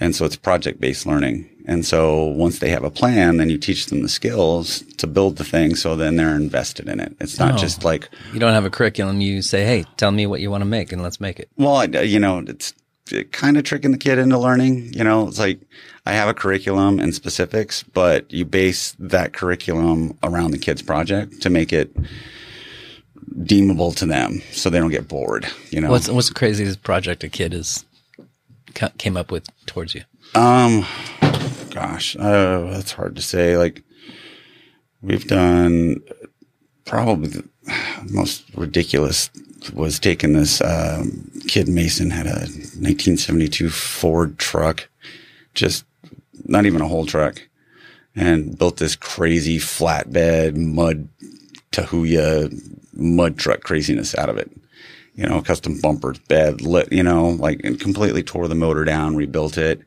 and 0.01 0.15
so 0.15 0.25
it's 0.25 0.37
project 0.37 0.81
based 0.81 1.07
learning. 1.07 1.49
And 1.69 1.85
so 1.85 2.25
once 2.27 2.61
they 2.61 2.69
have 2.71 2.85
a 2.85 2.91
plan, 2.91 3.39
then 3.39 3.51
you 3.51 3.59
teach 3.59 3.87
them 3.87 4.03
the 4.03 4.09
skills 4.09 4.83
to 4.99 5.07
build 5.09 5.37
the 5.37 5.43
thing. 5.45 5.75
So 5.75 5.97
then 5.97 6.15
they're 6.15 6.37
invested 6.37 6.89
in 6.89 7.01
it. 7.01 7.17
It's 7.19 7.41
not 7.41 7.55
Oh. 7.55 7.57
just 7.57 7.83
like, 7.83 8.09
You 8.33 8.39
don't 8.39 8.53
have 8.53 8.65
a 8.65 8.71
curriculum. 8.71 9.21
You 9.21 9.43
say, 9.43 9.65
"Hey, 9.65 9.85
tell 9.97 10.13
me 10.13 10.27
what 10.27 10.41
you 10.41 10.49
want 10.51 10.61
to 10.63 10.67
make, 10.69 10.93
and 10.93 11.03
let's 11.03 11.21
make 11.21 11.41
it." 11.41 11.49
well, 11.57 11.77
I, 11.77 11.85
you 12.03 12.21
know, 12.21 12.45
it's 12.47 12.73
kind 13.33 13.57
of 13.57 13.65
tricking 13.65 13.91
the 13.93 13.99
kid 13.99 14.19
into 14.19 14.39
learning. 14.39 14.93
You 14.93 15.03
know, 15.05 15.27
it's 15.29 15.39
like 15.39 15.61
I 16.05 16.13
have 16.13 16.29
a 16.29 16.35
curriculum 16.35 17.01
and 17.01 17.15
specifics, 17.15 17.83
but 17.83 18.31
you 18.33 18.45
base 18.45 18.95
that 19.01 19.33
curriculum 19.33 20.17
around 20.23 20.51
the 20.53 20.59
kid's 20.59 20.83
project 20.83 21.41
to 21.43 21.51
make 21.51 21.73
it 21.73 21.91
deemable 23.43 23.93
to 23.93 24.07
them 24.07 24.41
so 24.53 24.71
they 24.71 24.79
don't 24.79 24.91
get 24.91 25.09
bored. 25.09 25.47
You 25.71 25.81
know, 25.81 25.91
What's 25.91 26.09
what's 26.09 26.29
the 26.29 26.35
craziest 26.35 26.83
project 26.83 27.25
a 27.25 27.29
kid 27.29 27.53
has 27.55 27.85
came 28.99 29.17
up 29.17 29.31
with 29.31 29.49
towards 29.67 29.95
you? 29.95 30.03
Um, 30.35 30.87
gosh, 31.71 32.17
uh, 32.17 32.71
that's 32.71 32.93
hard 32.93 33.17
to 33.17 33.23
say. 33.23 33.57
Like, 33.57 33.83
we've 35.03 35.27
done 35.27 36.03
probably 36.85 37.29
the 37.29 37.49
most 38.11 38.45
ridiculous 38.55 39.31
was 39.75 39.99
taking 39.99 40.33
this 40.33 40.61
um, 40.61 41.31
kid 41.49 41.69
Mason 41.69 42.11
had 42.11 42.27
a 42.27 42.47
1972 42.47 43.69
Ford 43.71 44.39
truck, 44.39 44.89
just 45.55 45.85
not 46.45 46.67
even 46.67 46.81
a 46.81 46.89
whole 46.89 47.07
truck, 47.07 47.43
and 48.15 48.57
built 48.57 48.77
this 48.77 48.97
crazy 48.97 49.59
flatbed 49.59 50.57
mud 50.57 51.09
Tahuya 51.73 52.53
mud 52.95 53.37
truck 53.37 53.63
craziness 53.63 54.15
out 54.15 54.29
of 54.29 54.39
it. 54.39 54.51
You 55.17 55.27
know, 55.27 55.41
custom 55.43 55.81
bumpers, 55.81 56.19
bed, 56.19 56.61
lit, 56.61 56.93
you 56.93 57.03
know, 57.03 57.29
like 57.31 57.61
and 57.65 57.81
completely 57.81 58.23
tore 58.23 58.49
the 58.49 58.55
motor 58.55 58.85
down, 58.85 59.17
rebuilt 59.17 59.57
it. 59.59 59.81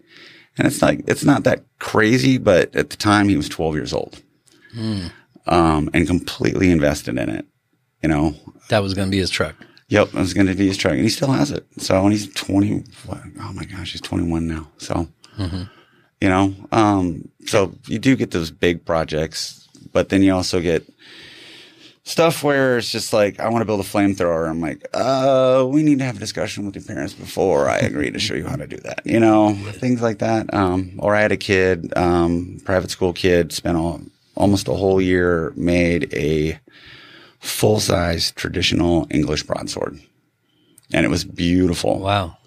And 0.58 0.68
it's 0.68 0.82
like, 0.82 1.04
it's 1.08 1.24
not 1.24 1.44
that 1.46 1.64
crazy, 1.80 2.38
but 2.38 2.76
at 2.76 2.90
the 2.90 2.98
time 2.98 3.30
he 3.30 3.38
was 3.38 3.48
12 3.48 3.76
years 3.76 3.94
old. 3.94 4.22
Um, 5.46 5.90
and 5.94 6.06
completely 6.08 6.70
invested 6.72 7.18
in 7.18 7.30
it. 7.30 7.46
You 8.04 8.10
know, 8.10 8.36
That 8.70 8.84
was 8.84 8.94
going 8.94 9.08
to 9.08 9.12
be 9.12 9.20
his 9.20 9.30
truck. 9.30 9.56
Yep, 9.88 10.10
it 10.10 10.14
was 10.14 10.34
going 10.34 10.48
to 10.48 10.54
be 10.56 10.68
his 10.68 10.78
truck, 10.78 10.94
and 10.94 11.02
he 11.02 11.10
still 11.10 11.32
has 11.32 11.50
it. 11.52 11.66
So, 11.78 12.02
and 12.04 12.12
he's 12.12 12.32
twenty. 12.36 12.84
What, 13.08 13.20
oh 13.42 13.54
my 13.54 13.64
gosh, 13.66 13.92
he's 13.94 14.02
twenty-one 14.02 14.48
now. 14.48 14.68
So, 14.78 15.08
you 16.22 16.30
know, 16.30 16.54
um, 16.72 17.28
so 17.46 17.74
you 17.88 17.98
do 17.98 18.16
get 18.16 18.30
those 18.32 18.52
big 18.52 18.86
projects, 18.86 19.68
but 19.92 20.10
then 20.10 20.22
you 20.22 20.34
also 20.36 20.60
get 20.62 20.86
stuff 22.10 22.44
where 22.44 22.80
it's 22.80 22.92
just 22.92 23.14
like, 23.14 23.40
I 23.40 23.50
want 23.50 23.62
to 23.62 23.66
build 23.66 23.80
a 23.80 23.84
flamethrower. 23.84 24.50
I'm 24.50 24.60
like, 24.60 24.86
uh, 24.94 25.66
we 25.70 25.84
need 25.84 26.00
to 26.00 26.06
have 26.06 26.18
a 26.18 26.20
discussion 26.20 26.66
with 26.66 26.76
your 26.76 26.84
parents 26.84 27.14
before 27.14 27.70
I 27.70 27.78
agree 27.78 28.10
to 28.10 28.20
show 28.20 28.34
you 28.34 28.48
how 28.48 28.56
to 28.56 28.66
do 28.66 28.78
that. 28.78 29.06
You 29.06 29.20
know, 29.20 29.54
things 29.74 30.02
like 30.02 30.18
that. 30.20 30.52
Um, 30.54 30.94
or 30.98 31.16
I 31.16 31.22
had 31.22 31.32
a 31.32 31.38
kid, 31.38 31.96
um, 31.96 32.62
private 32.66 32.90
school 32.90 33.14
kid, 33.14 33.54
spent 33.54 33.78
all, 33.78 34.02
almost 34.36 34.68
a 34.68 34.74
whole 34.74 35.00
year, 35.00 35.54
made 35.56 36.12
a 36.14 36.60
full 37.40 37.80
size 37.80 38.32
traditional 38.32 39.06
English 39.12 39.44
broadsword. 39.44 40.02
And 40.92 41.06
it 41.06 41.10
was 41.10 41.24
beautiful. 41.24 42.00
Wow. 42.00 42.38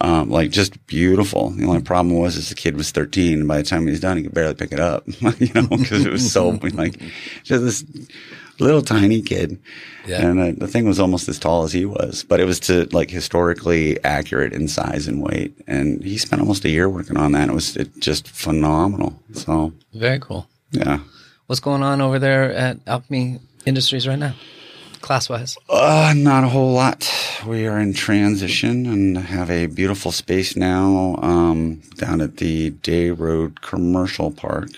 Um, 0.00 0.28
like 0.30 0.50
just 0.50 0.86
beautiful. 0.86 1.50
The 1.50 1.64
only 1.64 1.80
problem 1.80 2.16
was 2.16 2.36
is 2.36 2.50
the 2.50 2.54
kid 2.54 2.76
was 2.76 2.90
13. 2.90 3.40
And 3.40 3.48
by 3.48 3.56
the 3.56 3.64
time 3.64 3.84
he 3.84 3.90
was 3.90 4.00
done, 4.00 4.18
he 4.18 4.22
could 4.22 4.34
barely 4.34 4.54
pick 4.54 4.70
it 4.70 4.78
up, 4.78 5.04
you 5.40 5.50
know, 5.54 5.66
cause 5.66 6.04
it 6.04 6.12
was 6.12 6.30
so 6.30 6.50
like 6.74 7.00
just 7.42 7.64
this 7.64 7.84
little 8.58 8.82
tiny 8.82 9.22
kid. 9.22 9.58
Yeah. 10.06 10.26
And 10.26 10.40
uh, 10.40 10.52
the 10.56 10.66
thing 10.66 10.86
was 10.86 10.98
almost 10.98 11.28
as 11.28 11.38
tall 11.38 11.64
as 11.64 11.72
he 11.72 11.84
was, 11.84 12.24
but 12.24 12.40
it 12.40 12.44
was 12.44 12.60
to 12.60 12.88
like 12.92 13.10
historically 13.10 14.02
accurate 14.04 14.52
in 14.52 14.68
size 14.68 15.06
and 15.06 15.22
weight. 15.22 15.54
And 15.66 16.02
he 16.02 16.18
spent 16.18 16.40
almost 16.40 16.64
a 16.64 16.70
year 16.70 16.88
working 16.88 17.16
on 17.16 17.32
that. 17.32 17.48
It 17.48 17.54
was 17.54 17.76
it 17.76 18.00
just 18.00 18.28
phenomenal. 18.28 19.20
So 19.32 19.72
Very 19.94 20.18
cool. 20.18 20.48
yeah. 20.70 21.00
What's 21.46 21.60
going 21.60 21.82
on 21.82 22.00
over 22.00 22.18
there 22.18 22.52
at 22.52 22.78
Alchemy 22.86 23.40
Industries 23.64 24.06
right 24.06 24.18
now? 24.18 24.34
class 25.00 25.28
wise? 25.28 25.56
Uh, 25.68 26.12
not 26.16 26.44
a 26.44 26.48
whole 26.48 26.72
lot. 26.72 27.10
We 27.46 27.66
are 27.66 27.78
in 27.78 27.94
transition 27.94 28.86
and 28.86 29.16
have 29.16 29.50
a 29.50 29.66
beautiful 29.66 30.12
space 30.12 30.56
now 30.56 31.16
um, 31.22 31.76
down 31.96 32.20
at 32.20 32.38
the 32.38 32.70
Day 32.70 33.10
Road 33.10 33.62
Commercial 33.62 34.30
Park. 34.30 34.70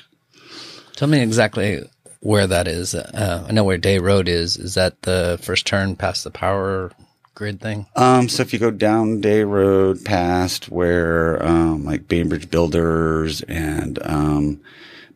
Tell 0.94 1.08
me 1.08 1.20
exactly 1.20 1.82
where 2.20 2.46
that 2.46 2.68
is. 2.68 2.94
Uh, 2.94 3.44
I 3.48 3.52
know 3.52 3.64
where 3.64 3.78
Day 3.78 3.98
Road 3.98 4.28
is. 4.28 4.56
Is 4.56 4.74
that 4.74 5.02
the 5.02 5.38
first 5.42 5.66
turn 5.66 5.96
past 5.96 6.24
the 6.24 6.30
power 6.30 6.92
grid 7.34 7.60
thing? 7.60 7.86
Um, 7.96 8.28
so 8.28 8.42
if 8.42 8.52
you 8.52 8.58
go 8.58 8.70
down 8.70 9.20
Day 9.20 9.42
Road 9.44 10.04
past 10.04 10.68
where 10.70 11.44
um, 11.44 11.84
like 11.84 12.08
Bainbridge 12.08 12.50
Builders 12.50 13.42
and 13.42 13.98
um, 14.02 14.60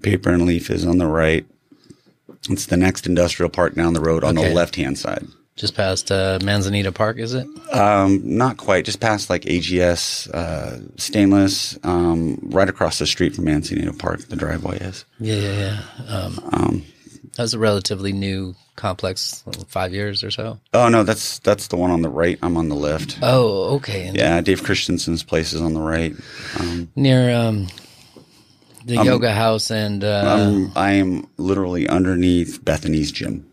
Paper 0.03 0.31
and 0.31 0.47
Leaf 0.47 0.71
is 0.71 0.85
on 0.87 0.99
the 0.99 1.07
right, 1.07 1.47
it's 2.51 2.67
the 2.67 2.77
next 2.77 3.07
industrial 3.07 3.49
park 3.51 3.75
down 3.75 3.93
the 3.95 4.01
road 4.01 4.25
on 4.25 4.37
Okay. 4.39 4.49
the 4.49 4.55
left 4.55 4.77
hand 4.77 4.99
side. 4.99 5.27
Just 5.57 5.77
past 5.77 6.11
uh, 6.11 6.41
Manzanita 6.43 6.91
Park, 6.91 7.17
is 7.19 7.33
it? 7.33 7.47
Um, 7.73 8.21
not 8.25 8.57
quite, 8.57 8.85
just 8.85 8.99
past 8.99 9.31
like 9.31 9.43
AGS 9.43 10.29
uh, 10.35 10.81
Stainless, 10.97 11.79
um, 11.85 12.41
right 12.43 12.69
across 12.69 12.99
the 12.99 13.07
street 13.07 13.37
from 13.37 13.45
Manzanita 13.45 13.93
Park. 13.93 14.23
The 14.27 14.35
driveway 14.35 14.79
is. 14.79 15.05
Yeah, 15.21 15.37
yeah, 15.37 15.81
yeah. 16.09 16.17
Um, 16.53 16.85
that's 17.37 17.53
a 17.53 17.59
relatively 17.59 18.13
new 18.13 18.55
complex, 18.77 19.45
five 19.69 19.93
years 19.93 20.23
or 20.23 20.31
so. 20.31 20.59
Oh 20.73 20.89
no, 20.89 21.03
that's 21.03 21.39
that's 21.41 21.69
the 21.69 21.77
one 21.77 21.91
on 21.91 22.03
the 22.03 22.09
right. 22.09 22.39
I'm 22.43 22.57
on 22.57 22.69
the 22.69 22.75
left. 22.75 23.19
Oh, 23.23 23.75
okay. 23.77 24.07
And 24.09 24.17
Yeah, 24.17 24.41
Dave 24.41 24.63
Christensen's 24.63 25.23
place 25.23 25.53
is 25.53 25.61
on 25.61 25.75
the 25.75 25.81
right. 25.81 26.15
Um, 26.59 26.89
Near 26.97 27.35
um, 27.35 27.69
the 28.85 28.97
yoga 28.97 29.33
house 29.33 29.71
and 29.71 30.05
uh, 30.05 30.69
I 30.77 30.93
am 30.93 31.27
literally 31.37 31.89
underneath 31.89 32.65
Bethany's 32.65 33.11
gym. 33.13 33.47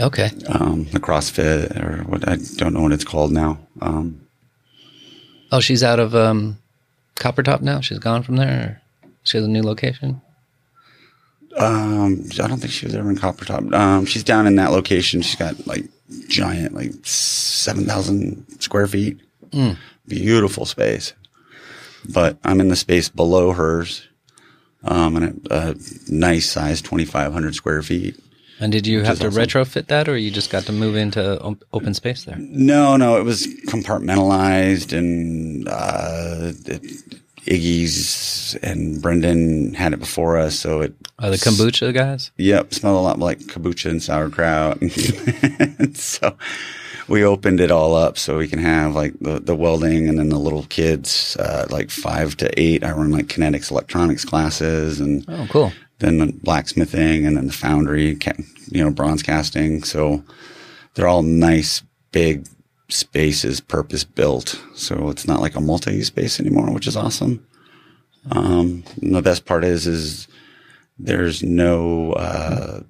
okay. 0.00 0.30
um, 0.48 0.84
the 0.92 1.00
CrossFit 1.00 1.76
or 1.82 2.04
what 2.04 2.28
I 2.28 2.36
don't 2.56 2.74
know 2.74 2.82
what 2.82 2.92
it's 2.92 3.04
called 3.04 3.32
now. 3.32 3.58
Um, 3.80 4.20
Oh, 5.52 5.60
she's 5.60 5.84
out 5.84 6.00
of 6.00 6.16
um, 6.16 6.58
Copper 7.14 7.44
Top 7.44 7.60
now. 7.60 7.80
She's 7.80 8.00
gone 8.00 8.24
from 8.24 8.34
there. 8.34 8.82
Or 9.04 9.08
she 9.22 9.36
has 9.38 9.46
a 9.46 9.48
new 9.48 9.62
location. 9.62 10.20
Um, 11.58 12.24
I 12.42 12.48
don't 12.48 12.58
think 12.58 12.72
she 12.72 12.86
was 12.86 12.94
ever 12.94 13.10
in 13.10 13.16
Copper 13.16 13.44
Top. 13.44 13.72
Um, 13.72 14.06
she's 14.06 14.24
down 14.24 14.46
in 14.46 14.56
that 14.56 14.70
location. 14.70 15.22
She's 15.22 15.36
got 15.36 15.66
like 15.66 15.84
giant, 16.28 16.74
like 16.74 16.92
seven 17.04 17.84
thousand 17.84 18.44
square 18.60 18.86
feet. 18.86 19.20
Beautiful 20.06 20.66
space. 20.66 21.12
But 22.12 22.38
I'm 22.44 22.60
in 22.60 22.68
the 22.68 22.76
space 22.76 23.08
below 23.08 23.52
hers, 23.52 24.06
um, 24.82 25.16
and 25.16 25.46
a, 25.50 25.70
a 25.70 25.74
nice 26.08 26.50
size, 26.50 26.82
twenty 26.82 27.04
five 27.04 27.32
hundred 27.32 27.54
square 27.54 27.82
feet. 27.82 28.20
And 28.60 28.70
did 28.70 28.86
you 28.86 29.02
have 29.02 29.18
to 29.18 29.26
awesome. 29.26 29.42
retrofit 29.42 29.86
that, 29.88 30.08
or 30.08 30.16
you 30.16 30.30
just 30.30 30.50
got 30.50 30.64
to 30.64 30.72
move 30.72 30.96
into 30.96 31.40
op- 31.40 31.64
open 31.72 31.92
space 31.94 32.24
there? 32.24 32.36
No, 32.38 32.96
no, 32.96 33.16
it 33.16 33.24
was 33.24 33.46
compartmentalized, 33.66 34.96
and 34.96 35.68
uh, 35.68 36.52
it, 36.66 37.20
Iggy's 37.46 38.56
and 38.62 39.00
Brendan 39.02 39.74
had 39.74 39.92
it 39.92 39.98
before 40.00 40.38
us, 40.38 40.58
so 40.58 40.80
it 40.80 40.94
Are 41.18 41.30
the 41.30 41.36
kombucha 41.36 41.92
guys? 41.92 42.30
Yep, 42.36 42.74
smelled 42.74 42.96
a 42.96 43.00
lot 43.00 43.18
like 43.18 43.38
kombucha 43.40 43.90
and 43.90 44.02
sauerkraut. 44.02 44.80
and 44.80 45.96
so 45.96 46.36
we 47.08 47.24
opened 47.24 47.60
it 47.60 47.70
all 47.70 47.94
up 47.94 48.16
so 48.16 48.38
we 48.38 48.48
can 48.48 48.58
have 48.58 48.94
like 48.94 49.12
the, 49.20 49.38
the 49.40 49.54
welding 49.54 50.08
and 50.08 50.18
then 50.18 50.28
the 50.30 50.38
little 50.38 50.64
kids, 50.64 51.36
uh, 51.38 51.66
like 51.70 51.90
five 51.90 52.36
to 52.38 52.60
eight. 52.60 52.82
I 52.84 52.92
run 52.92 53.10
like 53.10 53.26
kinetics 53.26 53.70
electronics 53.70 54.24
classes 54.24 55.00
and 55.00 55.24
Oh, 55.28 55.46
cool. 55.50 55.72
then 55.98 56.18
the 56.18 56.32
blacksmithing 56.42 57.26
and 57.26 57.36
then 57.36 57.46
the 57.46 57.52
foundry, 57.52 58.18
you 58.70 58.82
know, 58.84 58.90
bronze 58.90 59.22
casting. 59.22 59.82
So 59.84 60.24
they're 60.94 61.08
all 61.08 61.22
nice, 61.22 61.82
big 62.12 62.46
spaces, 62.88 63.60
purpose 63.60 64.04
built. 64.04 64.60
So 64.74 65.08
it's 65.10 65.26
not 65.26 65.40
like 65.40 65.56
a 65.56 65.60
multi-use 65.60 66.08
space 66.08 66.38
anymore, 66.40 66.72
which 66.72 66.86
is 66.86 66.96
awesome. 66.96 67.44
Um, 68.30 68.84
the 69.02 69.22
best 69.22 69.44
part 69.46 69.64
is, 69.64 69.86
is 69.86 70.28
there's 70.98 71.42
no, 71.42 72.12
uh, 72.12 72.80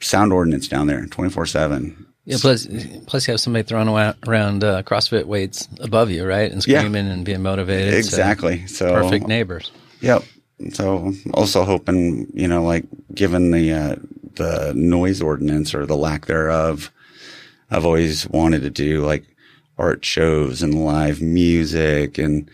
sound 0.00 0.32
ordinance 0.32 0.68
down 0.68 0.86
there 0.86 1.04
24 1.06 1.46
seven. 1.46 2.06
Yeah. 2.26 2.36
Plus, 2.40 2.66
plus 3.06 3.26
you 3.26 3.32
have 3.32 3.40
somebody 3.40 3.64
throwing 3.64 3.88
around 3.88 4.64
uh, 4.64 4.82
CrossFit 4.82 5.24
weights 5.24 5.68
above 5.80 6.10
you, 6.10 6.24
right, 6.24 6.50
and 6.50 6.66
Yeah. 6.66 6.80
screaming 6.80 7.08
and 7.08 7.24
being 7.24 7.42
motivated. 7.42 7.94
Exactly. 7.94 8.66
So 8.66 8.92
perfect 8.92 9.26
neighbors. 9.26 9.70
Yep. 10.00 10.24
So 10.72 11.12
also 11.34 11.64
hoping, 11.64 12.26
you 12.32 12.48
know, 12.48 12.62
like 12.62 12.84
given 13.14 13.50
the 13.50 13.72
uh, 13.72 13.96
the 14.36 14.72
noise 14.74 15.20
ordinance 15.20 15.74
or 15.74 15.84
the 15.84 15.96
lack 15.96 16.26
thereof, 16.26 16.90
I've 17.70 17.84
always 17.84 18.26
wanted 18.28 18.62
to 18.62 18.70
do 18.70 19.04
like 19.04 19.24
art 19.78 20.04
shows 20.04 20.62
and 20.62 20.84
live 20.84 21.20
music 21.20 22.18
and 22.18 22.50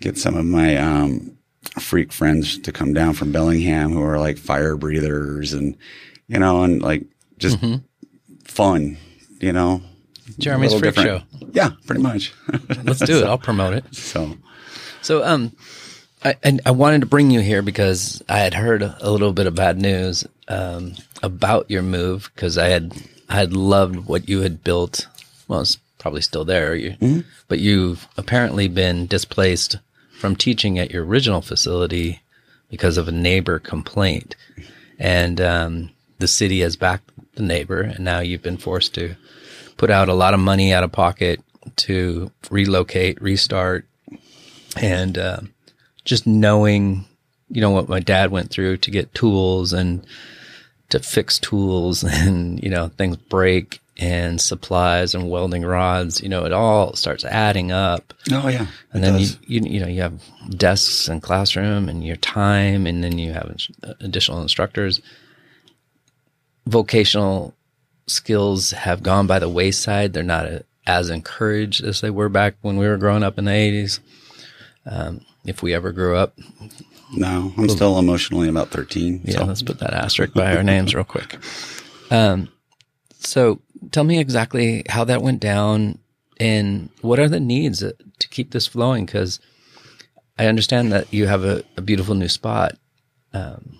get 0.00 0.18
some 0.18 0.36
of 0.36 0.44
my 0.44 0.76
um, 0.76 1.36
freak 1.78 2.12
friends 2.12 2.58
to 2.58 2.72
come 2.72 2.92
down 2.92 3.14
from 3.14 3.32
Bellingham 3.32 3.92
who 3.92 4.02
are 4.02 4.18
like 4.18 4.38
fire 4.38 4.76
breathers 4.76 5.52
and 5.52 5.76
you 6.28 6.38
know 6.38 6.62
and 6.62 6.82
like 6.82 7.04
just 7.38 7.58
fun, 8.44 8.96
you 9.40 9.52
know. 9.52 9.82
Jeremy's 10.38 10.72
freak 10.72 10.94
different. 10.94 11.24
Yeah, 11.52 11.70
pretty 11.86 12.02
much. 12.02 12.34
Let's 12.84 13.00
do 13.00 13.18
it. 13.18 13.24
I'll 13.24 13.38
promote 13.38 13.74
it. 13.74 13.94
so 13.94 14.36
So, 15.02 15.24
um, 15.24 15.52
I, 16.24 16.34
and 16.42 16.60
I 16.66 16.72
wanted 16.72 17.00
to 17.02 17.06
bring 17.06 17.30
you 17.30 17.40
here 17.40 17.62
because 17.62 18.22
I 18.28 18.38
had 18.38 18.54
heard 18.54 18.82
a 18.82 19.10
little 19.10 19.32
bit 19.32 19.46
of 19.46 19.54
bad 19.54 19.80
news 19.80 20.26
um, 20.48 20.94
about 21.22 21.70
your 21.70 21.82
move 21.82 22.30
because 22.34 22.58
I 22.58 22.68
had 22.68 22.92
I 23.28 23.36
had 23.36 23.52
loved 23.52 24.06
what 24.06 24.28
you 24.28 24.40
had 24.40 24.64
built. 24.64 25.06
Well, 25.48 25.60
it's 25.60 25.78
probably 26.06 26.22
still 26.22 26.44
there, 26.44 26.76
you, 26.76 27.24
but 27.48 27.58
you've 27.58 28.06
apparently 28.16 28.68
been 28.68 29.08
displaced 29.08 29.78
from 30.16 30.36
teaching 30.36 30.78
at 30.78 30.92
your 30.92 31.04
original 31.04 31.40
facility 31.42 32.20
because 32.70 32.96
of 32.96 33.08
a 33.08 33.12
neighbor 33.12 33.58
complaint, 33.58 34.36
and 35.00 35.40
um, 35.40 35.90
the 36.20 36.28
city 36.28 36.60
has 36.60 36.76
backed 36.76 37.10
the 37.34 37.42
neighbor, 37.42 37.80
and 37.80 38.04
now 38.04 38.20
you've 38.20 38.44
been 38.44 38.56
forced 38.56 38.94
to 38.94 39.16
put 39.76 39.90
out 39.90 40.08
a 40.08 40.14
lot 40.14 40.32
of 40.32 40.38
money 40.38 40.72
out 40.72 40.84
of 40.84 40.92
pocket 40.92 41.40
to 41.74 42.30
relocate, 42.52 43.20
restart, 43.20 43.84
and 44.80 45.18
uh, 45.18 45.40
just 46.04 46.24
knowing, 46.24 47.04
you 47.48 47.60
know, 47.60 47.72
what 47.72 47.88
my 47.88 47.98
dad 47.98 48.30
went 48.30 48.48
through 48.50 48.76
to 48.76 48.92
get 48.92 49.12
tools 49.12 49.72
and 49.72 50.06
to 50.88 51.00
fix 51.00 51.40
tools, 51.40 52.04
and 52.08 52.62
you 52.62 52.70
know, 52.70 52.90
things 52.96 53.16
break 53.16 53.80
and 53.98 54.40
supplies 54.40 55.14
and 55.14 55.30
welding 55.30 55.64
rods, 55.64 56.20
you 56.20 56.28
know, 56.28 56.44
it 56.44 56.52
all 56.52 56.94
starts 56.94 57.24
adding 57.24 57.72
up. 57.72 58.12
oh 58.32 58.48
yeah, 58.48 58.66
And 58.92 59.02
then 59.02 59.18
you, 59.18 59.28
you 59.46 59.60
you 59.62 59.80
know 59.80 59.86
you 59.86 60.02
have 60.02 60.20
desks 60.50 61.08
and 61.08 61.22
classroom 61.22 61.88
and 61.88 62.04
your 62.04 62.16
time, 62.16 62.86
and 62.86 63.02
then 63.02 63.18
you 63.18 63.32
have 63.32 63.56
additional 64.00 64.42
instructors. 64.42 65.00
Vocational 66.66 67.54
skills 68.06 68.72
have 68.72 69.02
gone 69.02 69.26
by 69.26 69.38
the 69.38 69.48
wayside. 69.48 70.12
They're 70.12 70.22
not 70.22 70.46
uh 70.46 70.60
as 70.88 71.10
encouraged 71.10 71.82
as 71.82 72.00
they 72.00 72.10
were 72.10 72.28
back 72.28 72.54
when 72.62 72.76
we 72.76 72.86
were 72.86 72.96
growing 72.96 73.24
up 73.24 73.38
in 73.38 73.46
the 73.46 73.52
eighties. 73.52 74.00
Um, 74.84 75.22
if 75.44 75.62
we 75.62 75.74
ever 75.74 75.90
grew 75.90 76.16
up, 76.16 76.38
no, 77.12 77.52
I'm 77.56 77.68
still 77.68 77.98
emotionally 77.98 78.48
about 78.48 78.68
13. 78.68 79.22
yeah, 79.24 79.38
so. 79.38 79.44
let's 79.44 79.62
put 79.62 79.78
that 79.78 79.94
asterisk 79.94 80.34
by 80.34 80.56
our 80.56 80.62
names 80.62 80.94
real 80.94 81.04
quick. 81.04 81.38
Um, 82.10 82.48
so 83.18 83.60
tell 83.90 84.04
me 84.04 84.18
exactly 84.18 84.84
how 84.88 85.04
that 85.04 85.22
went 85.22 85.40
down 85.40 85.98
and 86.38 86.90
what 87.00 87.18
are 87.18 87.28
the 87.28 87.40
needs 87.40 87.80
to 87.80 88.28
keep 88.28 88.50
this 88.50 88.66
flowing? 88.66 89.06
Because 89.06 89.40
I 90.38 90.46
understand 90.46 90.92
that 90.92 91.12
you 91.12 91.26
have 91.26 91.44
a, 91.44 91.64
a 91.76 91.80
beautiful 91.80 92.14
new 92.14 92.28
spot, 92.28 92.76
um, 93.32 93.78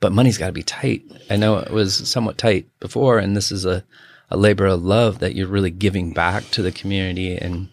but 0.00 0.12
money's 0.12 0.38
got 0.38 0.46
to 0.46 0.52
be 0.52 0.62
tight. 0.62 1.02
I 1.30 1.36
know 1.36 1.58
it 1.58 1.70
was 1.70 2.08
somewhat 2.08 2.36
tight 2.38 2.68
before, 2.78 3.18
and 3.18 3.36
this 3.36 3.50
is 3.50 3.64
a, 3.64 3.84
a 4.30 4.36
labor 4.36 4.66
of 4.66 4.82
love 4.82 5.20
that 5.20 5.34
you're 5.34 5.48
really 5.48 5.70
giving 5.70 6.12
back 6.12 6.44
to 6.50 6.62
the 6.62 6.72
community 6.72 7.36
and 7.36 7.68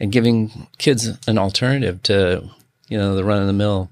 and 0.00 0.10
giving 0.10 0.66
kids 0.78 1.10
an 1.28 1.36
alternative 1.36 2.02
to 2.04 2.48
you 2.88 2.98
know 2.98 3.14
the 3.14 3.24
run 3.24 3.40
of 3.40 3.46
the 3.46 3.52
mill 3.52 3.90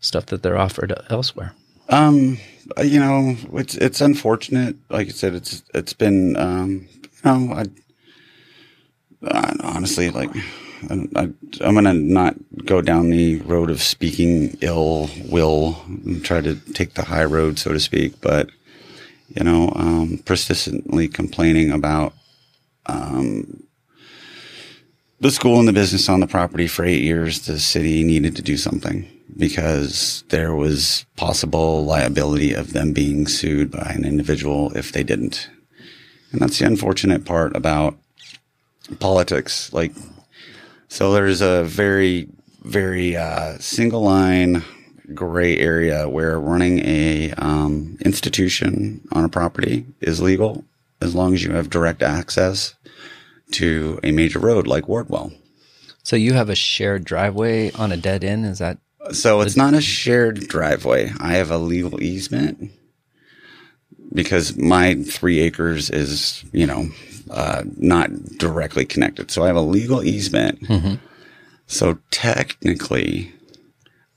stuff 0.00 0.26
that 0.26 0.42
they're 0.42 0.58
offered 0.58 0.92
elsewhere. 1.10 1.54
Um, 1.88 2.38
you 2.82 3.00
know, 3.00 3.36
it's 3.54 3.74
it's 3.76 4.00
unfortunate. 4.00 4.76
Like 4.88 5.08
I 5.08 5.10
said, 5.10 5.34
it's 5.34 5.62
it's 5.74 5.92
been 5.92 6.36
um, 6.36 6.88
you 7.02 7.10
know, 7.24 7.52
I, 7.54 7.64
I 9.26 9.54
honestly 9.62 10.10
like 10.10 10.30
I, 10.90 11.30
I'm 11.60 11.74
gonna 11.74 11.94
not 11.94 12.36
go 12.64 12.80
down 12.80 13.10
the 13.10 13.36
road 13.40 13.70
of 13.70 13.82
speaking 13.82 14.56
ill 14.60 15.10
will 15.26 15.82
and 15.88 16.24
try 16.24 16.40
to 16.40 16.56
take 16.72 16.94
the 16.94 17.04
high 17.04 17.24
road, 17.24 17.58
so 17.58 17.72
to 17.72 17.80
speak. 17.80 18.20
But 18.20 18.50
you 19.28 19.44
know, 19.44 19.72
um, 19.76 20.20
persistently 20.24 21.08
complaining 21.08 21.70
about 21.70 22.12
um, 22.86 23.62
the 25.20 25.30
school 25.30 25.58
and 25.58 25.68
the 25.68 25.72
business 25.72 26.08
on 26.08 26.20
the 26.20 26.26
property 26.26 26.66
for 26.66 26.84
eight 26.84 27.02
years, 27.02 27.46
the 27.46 27.58
city 27.58 28.02
needed 28.02 28.36
to 28.36 28.42
do 28.42 28.56
something 28.56 29.08
because 29.36 30.24
there 30.28 30.54
was 30.54 31.06
possible 31.16 31.84
liability 31.84 32.52
of 32.52 32.72
them 32.72 32.92
being 32.92 33.26
sued 33.26 33.70
by 33.70 33.92
an 33.94 34.04
individual 34.04 34.72
if 34.76 34.92
they 34.92 35.02
didn't. 35.02 35.48
And 36.32 36.40
that's 36.40 36.58
the 36.58 36.66
unfortunate 36.66 37.24
part 37.24 37.54
about 37.56 37.96
politics. 39.00 39.72
Like, 39.72 39.92
so 40.88 41.12
there's 41.12 41.40
a 41.40 41.64
very, 41.64 42.28
very 42.62 43.16
uh, 43.16 43.58
single 43.58 44.02
line 44.02 44.62
gray 45.14 45.58
area 45.58 46.08
where 46.08 46.38
running 46.40 46.78
a 46.80 47.32
um, 47.32 47.98
institution 48.04 49.06
on 49.12 49.24
a 49.24 49.28
property 49.28 49.84
is 50.00 50.20
legal 50.20 50.64
as 51.00 51.14
long 51.14 51.34
as 51.34 51.42
you 51.42 51.52
have 51.52 51.68
direct 51.68 52.02
access 52.02 52.74
to 53.50 53.98
a 54.02 54.12
major 54.12 54.38
road 54.38 54.66
like 54.66 54.88
Wardwell. 54.88 55.32
So 56.02 56.16
you 56.16 56.32
have 56.32 56.48
a 56.48 56.54
shared 56.54 57.04
driveway 57.04 57.70
on 57.72 57.92
a 57.92 57.96
dead 57.96 58.24
end. 58.24 58.46
Is 58.46 58.58
that 58.58 58.78
So 59.10 59.40
it's 59.40 59.56
not 59.56 59.74
a 59.74 59.80
shared 59.80 60.46
driveway. 60.48 61.12
I 61.18 61.34
have 61.34 61.50
a 61.50 61.58
legal 61.58 62.02
easement 62.02 62.70
because 64.12 64.56
my 64.56 64.94
three 65.02 65.40
acres 65.40 65.90
is, 65.90 66.44
you 66.52 66.66
know, 66.66 66.86
uh, 67.30 67.64
not 67.76 68.10
directly 68.38 68.84
connected. 68.84 69.30
So 69.30 69.42
I 69.42 69.48
have 69.48 69.56
a 69.56 69.60
legal 69.60 70.04
easement. 70.04 70.60
So 71.66 71.98
technically, 72.10 73.32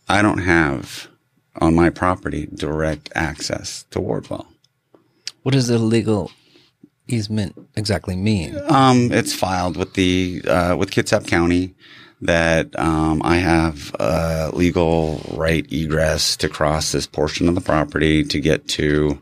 I 0.07 0.21
don't 0.21 0.39
have 0.39 1.07
on 1.61 1.73
my 1.73 1.89
property 1.89 2.47
direct 2.53 3.09
access 3.15 3.85
to 3.91 3.99
Wardwell. 4.01 4.45
what 5.43 5.53
does 5.53 5.67
the 5.67 5.77
legal 5.79 6.31
easement 7.07 7.55
exactly 7.75 8.15
mean? 8.15 8.57
Um, 8.67 9.11
it's 9.11 9.33
filed 9.33 9.77
with 9.77 9.93
the 9.93 10.41
uh, 10.47 10.75
with 10.75 10.91
Kitsap 10.91 11.27
County 11.27 11.75
that 12.21 12.77
um, 12.79 13.21
I 13.23 13.37
have 13.37 13.93
a 13.99 14.49
legal 14.53 15.21
right 15.33 15.65
egress 15.71 16.37
to 16.37 16.49
cross 16.49 16.91
this 16.91 17.05
portion 17.07 17.47
of 17.49 17.55
the 17.55 17.61
property 17.61 18.23
to 18.23 18.39
get 18.39 18.67
to 18.69 19.21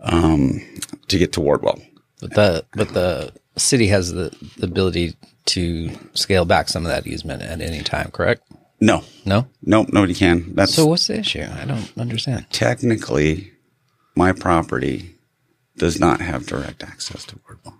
um, 0.00 0.60
to 1.08 1.18
get 1.18 1.32
to 1.34 1.40
Wardwell. 1.40 1.80
But 2.20 2.34
the 2.34 2.64
but 2.72 2.88
the 2.90 3.32
city 3.56 3.88
has 3.88 4.12
the, 4.12 4.30
the 4.58 4.66
ability 4.66 5.14
to 5.46 5.90
scale 6.14 6.44
back 6.44 6.68
some 6.68 6.84
of 6.84 6.90
that 6.90 7.06
easement 7.06 7.42
at 7.42 7.60
any 7.60 7.82
time. 7.82 8.10
Correct? 8.10 8.42
No, 8.80 9.02
No. 9.24 9.46
nope, 9.62 9.88
nobody 9.92 10.14
can. 10.14 10.54
That's 10.54 10.74
So 10.74 10.86
what's 10.86 11.08
the 11.08 11.18
issue? 11.18 11.44
I 11.50 11.64
don't 11.64 11.90
understand. 11.98 12.46
technically 12.50 13.52
my 14.14 14.32
property 14.32 15.16
does 15.76 15.98
not 15.98 16.20
have 16.20 16.46
direct 16.46 16.82
access 16.84 17.24
to 17.26 17.38
Wardwell. 17.46 17.77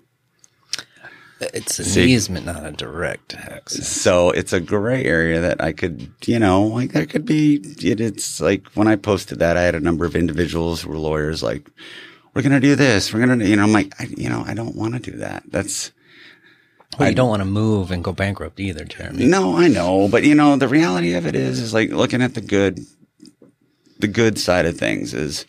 It's 1.41 1.79
an 1.79 1.85
See. 1.85 2.11
easement, 2.13 2.47
not 2.47 2.67
a 2.67 2.73
direct 2.73 3.35
access. 3.37 3.87
So 3.89 4.31
it's 4.31 4.53
a 4.53 4.61
gray 4.61 5.05
area 5.05 5.41
that 5.41 5.63
I 5.63 5.73
could, 5.73 6.11
you 6.27 6.39
know, 6.39 6.63
like 6.65 6.93
there 6.93 7.07
could 7.07 7.25
be, 7.25 7.57
it, 7.81 8.01
it's 8.01 8.41
like 8.41 8.67
when 8.75 8.89
I 8.89 8.97
posted 8.97 9.39
that, 9.39 9.57
I 9.57 9.63
had 9.63 9.77
a 9.77 9.81
number 9.81 10.05
of 10.05 10.17
individuals 10.17 10.83
who 10.83 10.91
were 10.91 10.99
lawyers 10.99 11.43
like, 11.43 11.71
we're 12.35 12.43
going 12.43 12.53
to 12.53 12.61
do 12.61 12.75
this. 12.75 13.13
We're 13.15 13.25
going 13.25 13.39
to, 13.39 13.47
you 13.47 13.55
know, 13.57 13.63
I'm 13.63 13.73
like, 13.73 13.95
I, 14.01 14.05
you 14.05 14.29
know, 14.29 14.43
I 14.47 14.55
don't 14.55 14.75
want 14.77 14.95
to 14.95 15.11
do 15.11 15.17
that. 15.19 15.45
That's, 15.49 15.93
Well, 16.99 17.09
you 17.09 17.15
don't 17.15 17.29
want 17.29 17.41
to 17.41 17.47
move 17.47 17.91
and 17.93 18.03
go 18.03 18.13
bankrupt 18.13 18.59
either, 18.59 18.85
Jeremy. 18.85 19.27
no, 19.27 19.57
I 19.57 19.69
know, 19.69 20.09
but 20.09 20.25
you 20.25 20.35
know, 20.35 20.57
the 20.57 20.69
reality 20.69 21.15
of 21.15 21.27
it 21.27 21.37
is, 21.37 21.61
is 21.61 21.73
like 21.73 21.91
looking 21.91 22.23
at 22.23 22.35
the 22.35 22.41
good, 22.41 22.81
the 24.01 24.09
good 24.09 24.39
side 24.39 24.67
of 24.67 24.77
things 24.77 25.15
is 25.15 25.45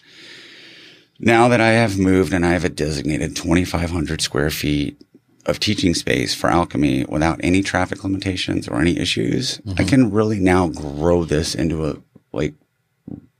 now 1.19 1.47
that 1.49 1.61
I 1.61 1.69
have 1.69 1.97
moved 1.97 2.31
and 2.33 2.45
I 2.45 2.51
have 2.51 2.63
a 2.65 2.69
designated 2.69 3.35
2,500 3.35 4.21
square 4.21 4.49
feet 4.49 5.01
of 5.49 5.59
teaching 5.59 5.93
space 5.93 6.33
for 6.33 6.49
alchemy 6.49 7.05
without 7.05 7.39
any 7.43 7.61
traffic 7.61 8.03
limitations 8.03 8.67
or 8.67 8.79
any 8.79 8.97
issues, 8.97 9.59
I 9.77 9.83
can 9.83 10.11
really 10.11 10.39
now 10.39 10.67
grow 10.67 11.25
this 11.25 11.55
into 11.55 11.87
a, 11.87 11.97
like 12.31 12.53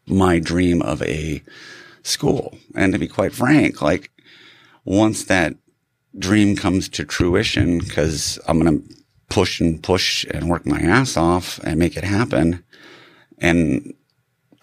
my 0.08 0.40
dream 0.40 0.82
of 0.82 1.02
a 1.04 1.44
school. 2.04 2.58
And 2.76 2.94
to 2.94 3.00
be 3.00 3.08
quite 3.08 3.34
frank, 3.34 3.82
like 3.82 4.12
once 4.86 5.26
that 5.26 5.56
dream 6.18 6.56
comes 6.56 6.90
to 6.90 7.06
fruition, 7.06 7.82
cause 7.82 8.40
I'm 8.48 8.60
going 8.60 8.82
to 8.82 8.96
push 9.30 9.62
and 9.62 9.82
push 9.82 10.26
and 10.32 10.50
work 10.50 10.66
my 10.66 10.80
ass 10.80 11.16
off 11.16 11.60
and 11.64 11.78
make 11.78 11.96
it 11.96 12.04
happen. 12.04 12.64
And 13.38 13.94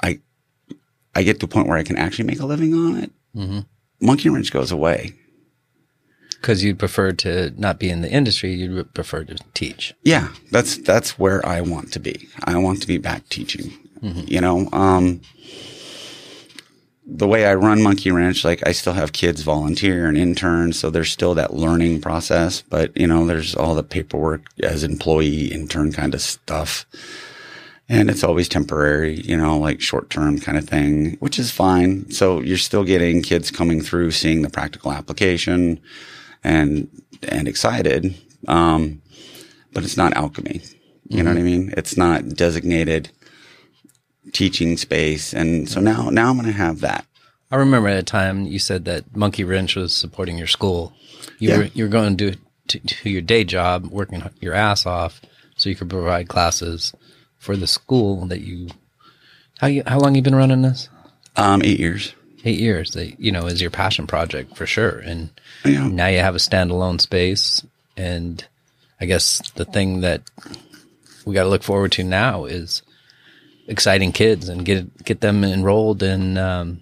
I, 0.02 0.20
I 1.14 1.22
get 1.22 1.40
to 1.40 1.46
a 1.46 1.48
point 1.48 1.68
where 1.68 1.78
I 1.78 1.84
can 1.84 1.96
actually 1.96 2.26
make 2.26 2.40
a 2.40 2.46
living 2.46 2.74
on 2.74 2.96
it. 2.96 3.10
Mm-hmm. 3.34 3.60
Monkey 4.00 4.28
Wrench 4.28 4.52
goes 4.52 4.72
away. 4.72 5.14
Because 6.46 6.62
you'd 6.62 6.78
prefer 6.78 7.10
to 7.10 7.52
not 7.58 7.80
be 7.80 7.90
in 7.90 8.02
the 8.02 8.08
industry, 8.08 8.54
you'd 8.54 8.94
prefer 8.94 9.24
to 9.24 9.36
teach. 9.52 9.94
Yeah, 10.04 10.28
that's 10.52 10.76
that's 10.78 11.18
where 11.18 11.44
I 11.44 11.60
want 11.60 11.92
to 11.94 11.98
be. 11.98 12.28
I 12.44 12.56
want 12.58 12.80
to 12.82 12.86
be 12.86 12.98
back 12.98 13.28
teaching. 13.28 13.72
You 14.28 14.40
know, 14.40 14.68
um, 14.72 15.22
the 17.04 17.26
way 17.26 17.46
I 17.46 17.54
run 17.54 17.82
Monkey 17.82 18.12
Wrench, 18.12 18.44
like 18.44 18.64
I 18.64 18.70
still 18.70 18.92
have 18.92 19.12
kids 19.12 19.42
volunteer 19.42 20.06
and 20.06 20.16
intern, 20.16 20.72
so 20.72 20.88
there's 20.88 21.10
still 21.10 21.34
that 21.34 21.54
learning 21.54 22.00
process. 22.00 22.62
But 22.62 22.96
you 22.96 23.08
know, 23.08 23.26
there's 23.26 23.56
all 23.56 23.74
the 23.74 23.82
paperwork 23.82 24.42
as 24.62 24.84
employee 24.84 25.46
intern 25.46 25.92
kind 25.92 26.14
of 26.14 26.20
stuff, 26.20 26.86
and 27.88 28.08
it's 28.08 28.22
always 28.22 28.48
temporary. 28.48 29.20
You 29.20 29.36
know, 29.36 29.58
like 29.58 29.80
short 29.80 30.10
term 30.10 30.38
kind 30.38 30.58
of 30.58 30.68
thing, 30.68 31.16
which 31.18 31.40
is 31.40 31.50
fine. 31.50 32.08
So 32.12 32.40
you're 32.40 32.56
still 32.56 32.84
getting 32.84 33.20
kids 33.22 33.50
coming 33.50 33.80
through, 33.80 34.12
seeing 34.12 34.42
the 34.42 34.50
practical 34.50 34.92
application, 34.92 35.80
and 36.46 36.88
and 37.22 37.48
excited. 37.48 38.14
Um, 38.48 39.02
but 39.72 39.84
it's 39.84 39.96
not 39.96 40.14
alchemy. 40.14 40.62
You 41.08 41.22
know 41.22 41.30
what 41.30 41.38
I 41.38 41.42
mean? 41.42 41.72
It's 41.76 41.96
not 41.96 42.28
designated 42.30 43.10
teaching 44.32 44.76
space. 44.76 45.32
And 45.32 45.68
so 45.68 45.80
now, 45.80 46.10
now 46.10 46.30
I'm 46.30 46.36
going 46.36 46.46
to 46.46 46.52
have 46.52 46.80
that. 46.80 47.06
I 47.50 47.56
remember 47.56 47.88
at 47.88 47.98
a 47.98 48.02
time 48.02 48.44
you 48.46 48.58
said 48.58 48.84
that 48.86 49.14
Monkey 49.16 49.44
Wrench 49.44 49.76
was 49.76 49.94
supporting 49.94 50.36
your 50.38 50.48
school. 50.48 50.92
You 51.38 51.50
Yeah. 51.50 51.56
were 51.58 51.64
you 51.74 51.84
were 51.84 51.90
going 51.90 52.16
to 52.16 52.30
do 52.32 52.38
to, 52.68 52.78
to 52.80 53.10
your 53.10 53.22
day 53.22 53.44
job, 53.44 53.86
working 53.86 54.22
your 54.40 54.52
ass 54.54 54.84
off, 54.86 55.20
so 55.56 55.68
you 55.68 55.76
could 55.76 55.88
provide 55.90 56.28
classes 56.28 56.92
for 57.38 57.56
the 57.56 57.66
school 57.68 58.26
that 58.26 58.40
you. 58.40 58.68
How 59.60 59.68
you 59.68 59.84
how 59.86 59.98
long 60.00 60.14
you 60.16 60.22
been 60.22 60.34
running 60.34 60.62
this? 60.62 60.88
Um, 61.36 61.62
eight 61.62 61.78
years. 61.78 62.14
Eight 62.44 62.58
years. 62.58 62.90
That 62.92 63.20
you 63.20 63.30
know 63.30 63.46
is 63.46 63.60
your 63.62 63.70
passion 63.70 64.06
project 64.08 64.56
for 64.56 64.66
sure, 64.66 64.98
and 64.98 65.30
Yeah. 65.72 65.88
now 65.88 66.06
you 66.06 66.18
have 66.18 66.34
a 66.34 66.38
standalone 66.38 67.00
space. 67.00 67.64
And 67.96 68.44
I 69.00 69.06
guess 69.06 69.50
the 69.52 69.64
thing 69.64 70.00
that 70.00 70.22
we 71.24 71.34
got 71.34 71.44
to 71.44 71.48
look 71.48 71.62
forward 71.62 71.92
to 71.92 72.04
now 72.04 72.44
is 72.44 72.82
exciting 73.68 74.12
kids 74.12 74.48
and 74.48 74.64
get 74.64 75.04
get 75.04 75.20
them 75.20 75.42
enrolled 75.42 76.02
and 76.02 76.38
um, 76.38 76.80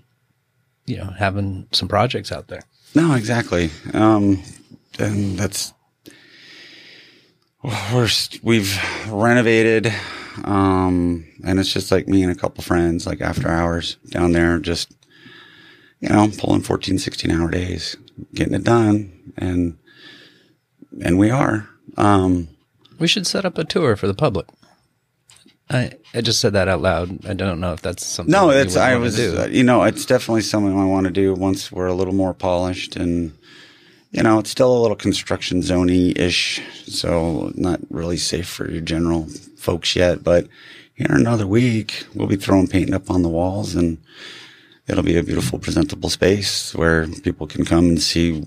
you 0.86 0.96
know 0.96 1.14
having 1.18 1.66
some 1.72 1.88
projects 1.88 2.30
out 2.30 2.48
there. 2.48 2.62
No, 2.94 3.14
exactly. 3.14 3.70
Um, 3.92 4.42
and 4.98 5.36
that's, 5.36 5.72
we're 7.62 8.08
we've 8.42 9.10
renovated, 9.10 9.92
um, 10.44 11.26
and 11.44 11.58
it's 11.58 11.72
just 11.72 11.90
like 11.90 12.06
me 12.06 12.22
and 12.22 12.30
a 12.30 12.36
couple 12.36 12.62
friends, 12.62 13.06
like 13.06 13.20
after 13.20 13.48
hours 13.48 13.96
down 14.10 14.32
there, 14.32 14.58
just, 14.60 14.92
you 16.00 16.08
know, 16.08 16.30
pulling 16.38 16.60
14, 16.60 16.98
16 16.98 17.30
hour 17.30 17.50
days, 17.50 17.96
getting 18.34 18.54
it 18.54 18.64
done. 18.64 19.32
And, 19.36 19.78
and 21.02 21.18
we 21.18 21.30
are, 21.30 21.68
um, 21.96 22.48
We 22.98 23.08
should 23.08 23.26
set 23.26 23.44
up 23.44 23.58
a 23.58 23.64
tour 23.64 23.96
for 23.96 24.06
the 24.06 24.14
public. 24.14 24.46
I 25.70 25.92
I 26.12 26.20
just 26.20 26.40
said 26.40 26.52
that 26.52 26.68
out 26.68 26.82
loud. 26.82 27.24
I 27.26 27.32
don't 27.32 27.58
know 27.58 27.72
if 27.72 27.80
that's 27.80 28.04
something. 28.04 28.30
No, 28.30 28.50
it's 28.50 28.76
I 28.76 28.96
was 28.96 29.18
uh, 29.18 29.48
you 29.50 29.64
know 29.64 29.82
it's 29.82 30.04
definitely 30.04 30.42
something 30.42 30.78
I 30.78 30.84
want 30.84 31.06
to 31.06 31.12
do 31.12 31.32
once 31.34 31.72
we're 31.72 31.86
a 31.86 31.94
little 31.94 32.14
more 32.14 32.34
polished 32.34 32.96
and 32.96 33.32
you 34.10 34.22
know 34.22 34.38
it's 34.38 34.50
still 34.50 34.76
a 34.76 34.80
little 34.82 34.96
construction 34.96 35.60
zoney 35.62 36.16
ish, 36.18 36.60
so 36.86 37.50
not 37.54 37.80
really 37.88 38.18
safe 38.18 38.46
for 38.46 38.70
your 38.70 38.82
general 38.82 39.26
folks 39.56 39.96
yet. 39.96 40.22
But 40.22 40.48
here 40.94 41.06
in 41.08 41.16
another 41.16 41.46
week, 41.46 42.04
we'll 42.14 42.28
be 42.28 42.36
throwing 42.36 42.68
paint 42.68 42.92
up 42.92 43.10
on 43.10 43.22
the 43.22 43.30
walls 43.30 43.74
and 43.74 43.96
it'll 44.86 45.02
be 45.02 45.16
a 45.16 45.22
beautiful, 45.22 45.58
presentable 45.58 46.10
space 46.10 46.74
where 46.74 47.06
people 47.22 47.46
can 47.46 47.64
come 47.64 47.86
and 47.90 48.02
see 48.02 48.44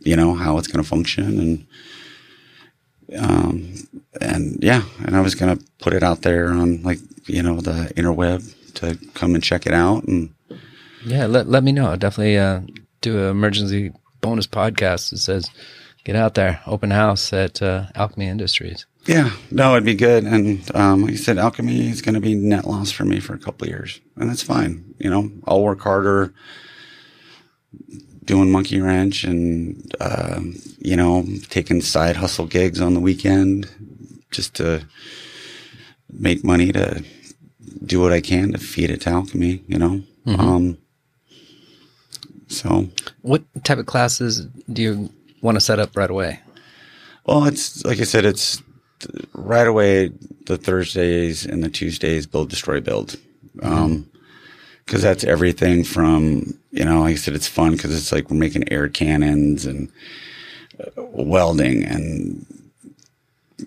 you 0.00 0.16
know 0.16 0.34
how 0.34 0.58
it's 0.58 0.68
going 0.68 0.82
to 0.82 0.88
function 0.88 1.40
and 1.40 3.18
um 3.18 3.74
and 4.20 4.62
yeah 4.62 4.82
and 5.04 5.16
i 5.16 5.20
was 5.20 5.34
going 5.34 5.56
to 5.56 5.64
put 5.78 5.92
it 5.92 6.02
out 6.02 6.22
there 6.22 6.48
on 6.52 6.82
like 6.82 6.98
you 7.26 7.42
know 7.42 7.60
the 7.60 7.92
interweb 7.96 8.40
to 8.74 8.96
come 9.14 9.34
and 9.34 9.42
check 9.42 9.66
it 9.66 9.72
out 9.72 10.04
and 10.04 10.32
yeah, 11.06 11.26
let 11.26 11.48
let 11.48 11.62
me 11.62 11.70
know. 11.70 11.86
I'll 11.86 11.96
definitely 11.96 12.36
uh, 12.36 12.62
do 13.00 13.16
an 13.16 13.30
emergency 13.30 13.92
bonus 14.20 14.48
podcast 14.48 15.10
that 15.10 15.18
says, 15.18 15.48
"Get 16.04 16.16
out 16.16 16.34
there, 16.34 16.60
open 16.66 16.90
house 16.90 17.32
at 17.32 17.62
uh, 17.62 17.86
Alchemy 17.94 18.26
Industries." 18.26 18.86
Yeah 19.06 19.30
no 19.50 19.72
it'd 19.72 19.84
be 19.84 19.94
good 19.94 20.24
and 20.24 20.74
um 20.74 21.02
like 21.02 21.12
i 21.12 21.16
said 21.16 21.38
alchemy 21.38 21.88
is 21.88 22.02
going 22.02 22.14
to 22.14 22.20
be 22.20 22.34
net 22.34 22.64
loss 22.66 22.90
for 22.90 23.04
me 23.04 23.20
for 23.20 23.34
a 23.34 23.38
couple 23.38 23.64
of 23.64 23.70
years 23.70 24.00
and 24.16 24.28
that's 24.28 24.42
fine 24.42 24.94
you 24.98 25.08
know 25.10 25.30
i'll 25.46 25.62
work 25.62 25.80
harder 25.80 26.32
doing 28.24 28.50
monkey 28.50 28.80
wrench 28.80 29.22
and 29.24 29.94
um 30.00 30.54
you 30.78 30.96
know 30.96 31.24
taking 31.48 31.80
side 31.80 32.16
hustle 32.16 32.46
gigs 32.46 32.80
on 32.80 32.94
the 32.94 33.00
weekend 33.00 33.68
just 34.30 34.54
to 34.54 34.84
make 36.10 36.42
money 36.44 36.72
to 36.72 37.04
do 37.84 38.00
what 38.00 38.12
I 38.12 38.20
can 38.20 38.52
to 38.52 38.58
feed 38.58 38.90
it 38.90 39.02
to 39.02 39.10
alchemy, 39.10 39.62
you 39.68 39.78
know. 39.78 40.02
Um, 40.26 40.78
So, 42.48 42.88
What 43.22 43.42
type 43.64 43.78
of 43.78 43.86
classes 43.86 44.46
do 44.72 44.82
you 44.82 45.10
want 45.42 45.56
to 45.56 45.60
set 45.60 45.78
up 45.78 45.96
right 45.96 46.10
away? 46.10 46.40
well, 47.24 47.44
it's 47.46 47.84
like 47.84 48.00
I 48.00 48.04
said, 48.04 48.24
it's 48.24 48.62
right 49.34 49.66
away 49.66 50.10
the 50.46 50.56
Thursdays 50.56 51.44
and 51.44 51.62
the 51.62 51.68
Tuesdays 51.68 52.26
build, 52.26 52.50
destroy, 52.50 52.80
build. 52.80 53.16
Um, 53.62 54.10
cause 54.86 55.02
that's 55.02 55.24
everything 55.24 55.84
from, 55.84 56.58
you 56.70 56.84
know, 56.84 57.00
like 57.00 57.12
I 57.12 57.16
said, 57.16 57.34
it's 57.34 57.48
fun 57.48 57.72
because 57.72 57.94
it's 57.96 58.12
like 58.12 58.30
we're 58.30 58.36
making 58.36 58.72
air 58.72 58.88
cannons 58.88 59.66
and 59.66 59.90
uh, 60.78 61.02
welding 61.02 61.84
and 61.84 62.46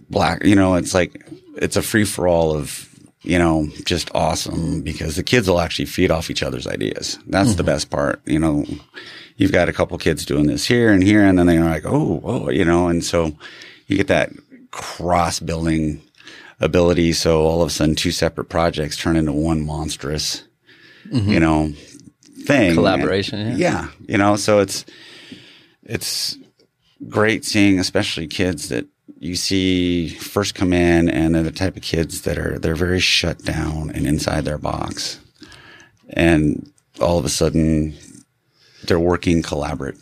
black, 0.10 0.44
you 0.46 0.56
know, 0.56 0.76
it's 0.76 0.94
like, 0.94 1.28
it's 1.56 1.76
a 1.76 1.82
free 1.82 2.06
for 2.06 2.28
all 2.28 2.56
of, 2.56 2.88
you 3.22 3.38
know, 3.38 3.68
just 3.84 4.10
awesome 4.16 4.82
because 4.82 5.16
the 5.16 5.24
kids 5.24 5.50
will 5.50 5.60
actually 5.60 5.86
feed 5.86 6.12
off 6.12 6.30
each 6.30 6.44
other's 6.44 6.68
ideas. 6.68 7.20
That's 7.28 7.56
the 7.56 7.64
best 7.64 7.90
part. 7.90 8.22
You 8.26 8.40
know, 8.40 8.66
you've 9.36 9.52
got 9.52 9.68
a 9.68 9.74
couple 9.74 9.98
kids 9.98 10.26
doing 10.26 10.48
this 10.48 10.66
here 10.66 10.92
and 10.92 11.04
here, 11.04 11.26
and 11.26 11.38
then 11.38 11.48
they're 11.48 11.64
like, 11.64 11.86
oh, 11.86 12.22
oh, 12.24 12.50
you 12.50 12.64
know, 12.64 12.88
and 12.88 13.04
so 13.04 13.36
you 13.88 13.98
get 13.98 14.08
that 14.08 14.32
cross 14.72 15.40
building 15.40 16.02
ability. 16.60 17.14
So 17.14 17.42
all 17.42 17.62
of 17.62 17.68
a 17.68 17.72
sudden, 17.72 17.96
two 17.96 18.12
separate 18.12 18.50
projects 18.50 18.98
turn 18.98 19.16
into 19.16 19.32
one 19.32 19.66
monstrous, 19.66 20.44
mm-hmm. 21.08 21.30
you 21.30 21.40
know, 21.40 21.74
thing. 22.46 22.74
Collaboration, 22.74 23.40
And- 23.40 23.60
yeah. 23.60 23.72
yeah. 23.72 23.88
You 24.08 24.18
know, 24.18 24.36
so 24.36 24.60
it's, 24.60 24.86
it's 25.84 26.38
great 27.08 27.46
seeing, 27.46 27.80
especially 27.80 28.28
kids 28.28 28.70
that 28.70 28.86
you 29.18 29.36
see 29.36 30.10
first 30.10 30.56
come 30.56 30.72
in 30.74 31.10
and 31.10 31.36
they're 31.36 31.44
the 31.44 31.52
type 31.52 31.76
of 31.76 31.82
kids 31.82 32.22
that 32.22 32.38
are, 32.38 32.60
they're 32.60 32.76
very 32.76 33.00
shut 33.00 33.44
down 33.44 33.92
and 33.92 34.06
inside 34.08 34.46
their 34.46 34.58
box. 34.58 35.20
And 36.10 36.72
all 37.02 37.18
of 37.18 37.26
a 37.26 37.30
sudden 37.30 37.96
they're 38.84 39.00
working 39.00 39.42
collaborate, 39.42 39.96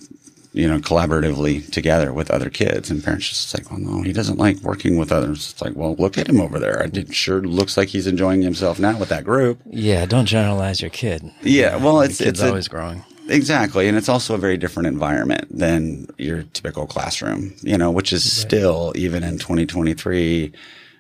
you 0.58 0.68
know, 0.68 0.80
collaboratively 0.80 1.72
together 1.72 2.12
with 2.12 2.32
other 2.32 2.50
kids 2.50 2.90
and 2.90 3.04
parents 3.04 3.30
just 3.30 3.54
like, 3.54 3.70
well, 3.70 3.80
no, 3.80 4.02
he 4.02 4.12
doesn't 4.12 4.40
like 4.40 4.58
working 4.62 4.98
with 4.98 5.12
others. 5.12 5.52
It's 5.52 5.62
like, 5.62 5.76
well, 5.76 5.96
look 5.98 6.18
at 6.18 6.28
him 6.28 6.42
over 6.42 6.58
there. 6.58 6.82
It 6.92 7.14
sure 7.14 7.42
looks 7.42 7.78
like 7.78 7.90
he's 7.90 8.08
enjoying 8.08 8.42
himself 8.42 8.80
now 8.80 8.98
with 8.98 9.10
that 9.10 9.24
group. 9.24 9.60
Yeah, 9.68 10.08
don't 10.08 10.26
generalize 10.26 10.82
your 10.82 10.90
kid. 10.90 11.32
Yeah. 11.44 11.76
Well, 11.76 12.02
it's, 12.02 12.20
it's 12.20 12.42
a- 12.42 12.48
always 12.48 12.68
growing. 12.68 13.04
Exactly. 13.30 13.88
And 13.88 13.96
it's 13.96 14.10
also 14.10 14.34
a 14.34 14.38
very 14.40 14.58
different 14.58 14.88
environment 14.88 15.48
than 15.56 16.08
your 16.18 16.44
typical 16.54 16.88
classroom, 16.88 17.54
you 17.62 17.78
know, 17.78 17.92
which 17.92 18.12
is 18.12 18.30
still, 18.32 18.94
even 18.96 19.24
in 19.24 19.38
2023, 19.38 20.54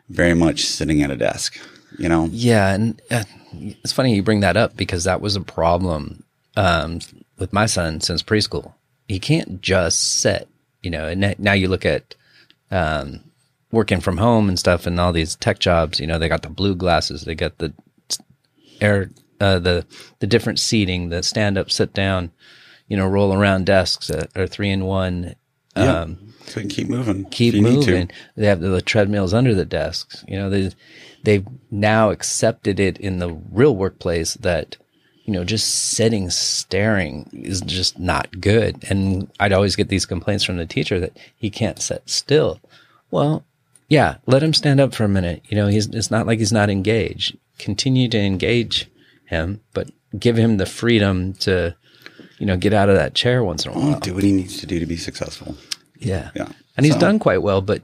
very 0.09 0.33
much 0.35 0.65
sitting 0.65 1.01
at 1.01 1.09
a 1.09 1.15
desk, 1.15 1.57
you 1.97 2.09
know? 2.09 2.27
Yeah, 2.31 2.73
and 2.75 3.01
uh, 3.09 3.23
it's 3.53 3.93
funny 3.93 4.13
you 4.13 4.21
bring 4.21 4.41
that 4.41 4.57
up 4.57 4.75
because 4.75 5.05
that 5.05 5.21
was 5.21 5.35
a 5.35 5.41
problem 5.41 6.25
um, 6.57 6.99
with 7.39 7.53
my 7.53 7.65
son 7.65 8.01
since 8.01 8.21
preschool. 8.21 8.73
He 9.07 9.19
can't 9.19 9.61
just 9.61 10.19
sit, 10.19 10.47
you 10.81 10.91
know. 10.91 11.07
And 11.07 11.35
now 11.39 11.53
you 11.53 11.67
look 11.67 11.85
at 11.85 12.15
um, 12.71 13.23
working 13.71 14.01
from 14.01 14.17
home 14.17 14.49
and 14.49 14.59
stuff, 14.59 14.85
and 14.85 14.99
all 14.99 15.13
these 15.13 15.35
tech 15.35 15.59
jobs. 15.59 15.99
You 15.99 16.07
know, 16.07 16.19
they 16.19 16.29
got 16.29 16.41
the 16.41 16.49
blue 16.49 16.75
glasses, 16.75 17.23
they 17.23 17.35
got 17.35 17.57
the 17.57 17.73
air, 18.81 19.11
uh, 19.39 19.59
the 19.59 19.85
the 20.19 20.27
different 20.27 20.59
seating, 20.59 21.09
the 21.09 21.23
stand 21.23 21.57
up, 21.57 21.71
sit 21.71 21.93
down, 21.93 22.31
you 22.87 22.97
know, 22.97 23.07
roll 23.07 23.33
around 23.33 23.65
desks 23.65 24.07
that 24.07 24.35
are 24.35 24.47
three 24.47 24.69
in 24.69 24.85
one. 24.85 25.35
Yeah. 25.75 26.07
so 26.47 26.61
you 26.61 26.67
keep 26.69 26.89
moving. 26.89 27.25
keep 27.25 27.53
you 27.53 27.61
need 27.61 27.83
to. 27.83 27.91
moving. 27.91 28.11
They 28.35 28.47
have 28.47 28.61
the 28.61 28.81
treadmills 28.81 29.33
under 29.33 29.53
the 29.53 29.65
desks. 29.65 30.25
You 30.27 30.37
know, 30.37 30.49
they 30.49 30.71
they've 31.23 31.45
now 31.69 32.09
accepted 32.09 32.79
it 32.79 32.97
in 32.97 33.19
the 33.19 33.33
real 33.51 33.75
workplace 33.75 34.33
that 34.35 34.77
you 35.27 35.33
know 35.33 35.43
just 35.43 35.91
sitting 35.91 36.29
staring 36.31 37.29
is 37.33 37.61
just 37.61 37.99
not 37.99 38.41
good. 38.41 38.83
And 38.89 39.29
I'd 39.39 39.53
always 39.53 39.75
get 39.75 39.89
these 39.89 40.05
complaints 40.07 40.43
from 40.43 40.57
the 40.57 40.65
teacher 40.65 40.99
that 40.99 41.15
he 41.35 41.49
can't 41.51 41.79
sit 41.79 42.01
still. 42.09 42.59
Well, 43.11 43.45
yeah, 43.89 44.15
let 44.25 44.41
him 44.41 44.53
stand 44.53 44.79
up 44.79 44.95
for 44.95 45.03
a 45.03 45.09
minute. 45.09 45.43
You 45.49 45.57
know, 45.57 45.67
he's 45.67 45.87
it's 45.87 46.09
not 46.09 46.25
like 46.25 46.39
he's 46.39 46.51
not 46.53 46.69
engaged. 46.69 47.37
Continue 47.59 48.07
to 48.09 48.17
engage 48.19 48.89
him, 49.25 49.61
but 49.73 49.91
give 50.17 50.37
him 50.37 50.57
the 50.57 50.65
freedom 50.65 51.33
to 51.33 51.75
you 52.39 52.45
know 52.45 52.57
get 52.57 52.73
out 52.73 52.89
of 52.89 52.95
that 52.95 53.13
chair 53.13 53.43
once 53.43 53.65
in 53.65 53.71
a 53.73 53.75
while. 53.75 53.99
Do 53.99 54.15
what 54.15 54.23
he 54.23 54.31
needs 54.31 54.57
to 54.61 54.65
do 54.65 54.79
to 54.79 54.85
be 54.85 54.97
successful. 54.97 55.55
Yeah. 55.99 56.31
Yeah. 56.35 56.47
And 56.77 56.85
he's 56.85 56.95
So- 56.95 57.01
done 57.01 57.19
quite 57.19 57.41
well, 57.43 57.61
but 57.61 57.81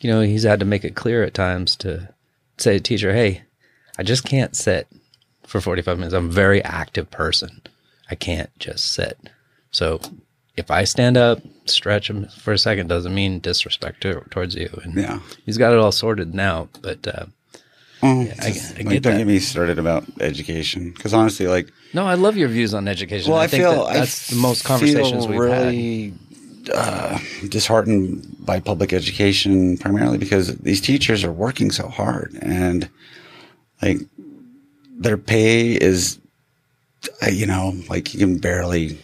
you 0.00 0.10
know, 0.10 0.20
he's 0.20 0.42
had 0.42 0.60
to 0.60 0.66
make 0.66 0.84
it 0.84 0.94
clear 0.96 1.22
at 1.22 1.32
times 1.32 1.76
to 1.76 2.08
say 2.58 2.74
to 2.74 2.80
teacher, 2.80 3.14
Hey, 3.14 3.42
I 3.98 4.02
just 4.02 4.24
can't 4.24 4.54
sit 4.56 4.88
for 5.46 5.60
45 5.60 5.98
minutes. 5.98 6.14
I'm 6.14 6.28
a 6.28 6.32
very 6.32 6.62
active 6.64 7.10
person. 7.10 7.62
I 8.10 8.14
can't 8.14 8.50
just 8.58 8.92
sit. 8.92 9.18
So 9.70 10.00
if 10.56 10.70
I 10.70 10.84
stand 10.84 11.16
up, 11.16 11.40
stretch 11.66 12.10
him 12.10 12.26
for 12.28 12.52
a 12.52 12.58
second, 12.58 12.88
doesn't 12.88 13.14
mean 13.14 13.38
disrespect 13.40 14.02
to, 14.02 14.20
towards 14.30 14.54
you. 14.54 14.68
And 14.84 14.94
Yeah. 14.94 15.20
he's 15.46 15.56
got 15.58 15.72
it 15.72 15.78
all 15.78 15.92
sorted 15.92 16.34
now, 16.34 16.68
but, 16.82 17.06
uh, 17.06 17.26
Oh, 18.04 18.20
I- 18.40 18.50
just- 18.50 18.74
I 18.78 18.82
like, 18.82 19.00
don't 19.02 19.16
get 19.18 19.26
me 19.28 19.38
started 19.38 19.78
about 19.78 20.04
education 20.20 20.90
because 20.90 21.14
honestly, 21.14 21.46
like, 21.46 21.70
no, 21.94 22.04
I 22.04 22.14
love 22.14 22.36
your 22.36 22.48
views 22.48 22.74
on 22.74 22.88
education. 22.88 23.30
well, 23.30 23.40
I, 23.40 23.46
think 23.46 23.62
feel 23.62 23.86
that 23.86 23.94
that's 23.94 24.32
I 24.32 24.34
the 24.34 24.40
most 24.40 24.64
conversations 24.64 25.26
we've 25.28 25.40
had. 25.40 25.66
really 25.66 26.12
uh, 26.74 27.18
disheartened 27.48 28.26
by 28.40 28.58
public 28.60 28.92
education 28.92 29.76
primarily 29.78 30.18
because 30.18 30.56
these 30.58 30.80
teachers 30.80 31.22
are 31.24 31.32
working 31.32 31.70
so 31.70 31.88
hard 31.88 32.36
and 32.42 32.88
like 33.82 33.98
their 35.02 35.18
pay 35.18 35.72
is, 35.72 36.18
you 37.30 37.46
know, 37.46 37.74
like 37.88 38.14
you 38.14 38.20
can 38.20 38.38
barely. 38.38 38.98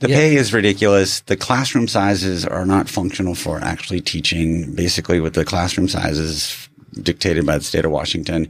The 0.00 0.08
Yeah. 0.08 0.16
pay 0.16 0.36
is 0.36 0.52
ridiculous. 0.52 1.20
The 1.20 1.36
classroom 1.36 1.88
sizes 1.88 2.44
are 2.44 2.66
not 2.66 2.88
functional 2.88 3.34
for 3.34 3.62
actually 3.62 4.00
teaching. 4.00 4.74
Basically, 4.74 5.20
with 5.20 5.34
the 5.34 5.44
classroom 5.44 5.88
sizes 5.88 6.68
dictated 7.02 7.46
by 7.46 7.58
the 7.58 7.64
state 7.64 7.84
of 7.84 7.90
Washington, 7.90 8.48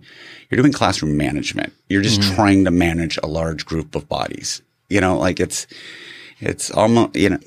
you're 0.50 0.60
doing 0.60 0.72
classroom 0.72 1.16
management. 1.16 1.72
You're 1.88 2.02
just 2.02 2.20
mm-hmm. 2.20 2.34
trying 2.34 2.64
to 2.64 2.70
manage 2.70 3.18
a 3.22 3.26
large 3.26 3.64
group 3.64 3.94
of 3.94 4.08
bodies. 4.08 4.62
You 4.88 5.00
know, 5.00 5.16
like 5.16 5.40
it's, 5.40 5.66
it's 6.40 6.70
almost, 6.70 7.16
you 7.16 7.30
know, 7.30 7.38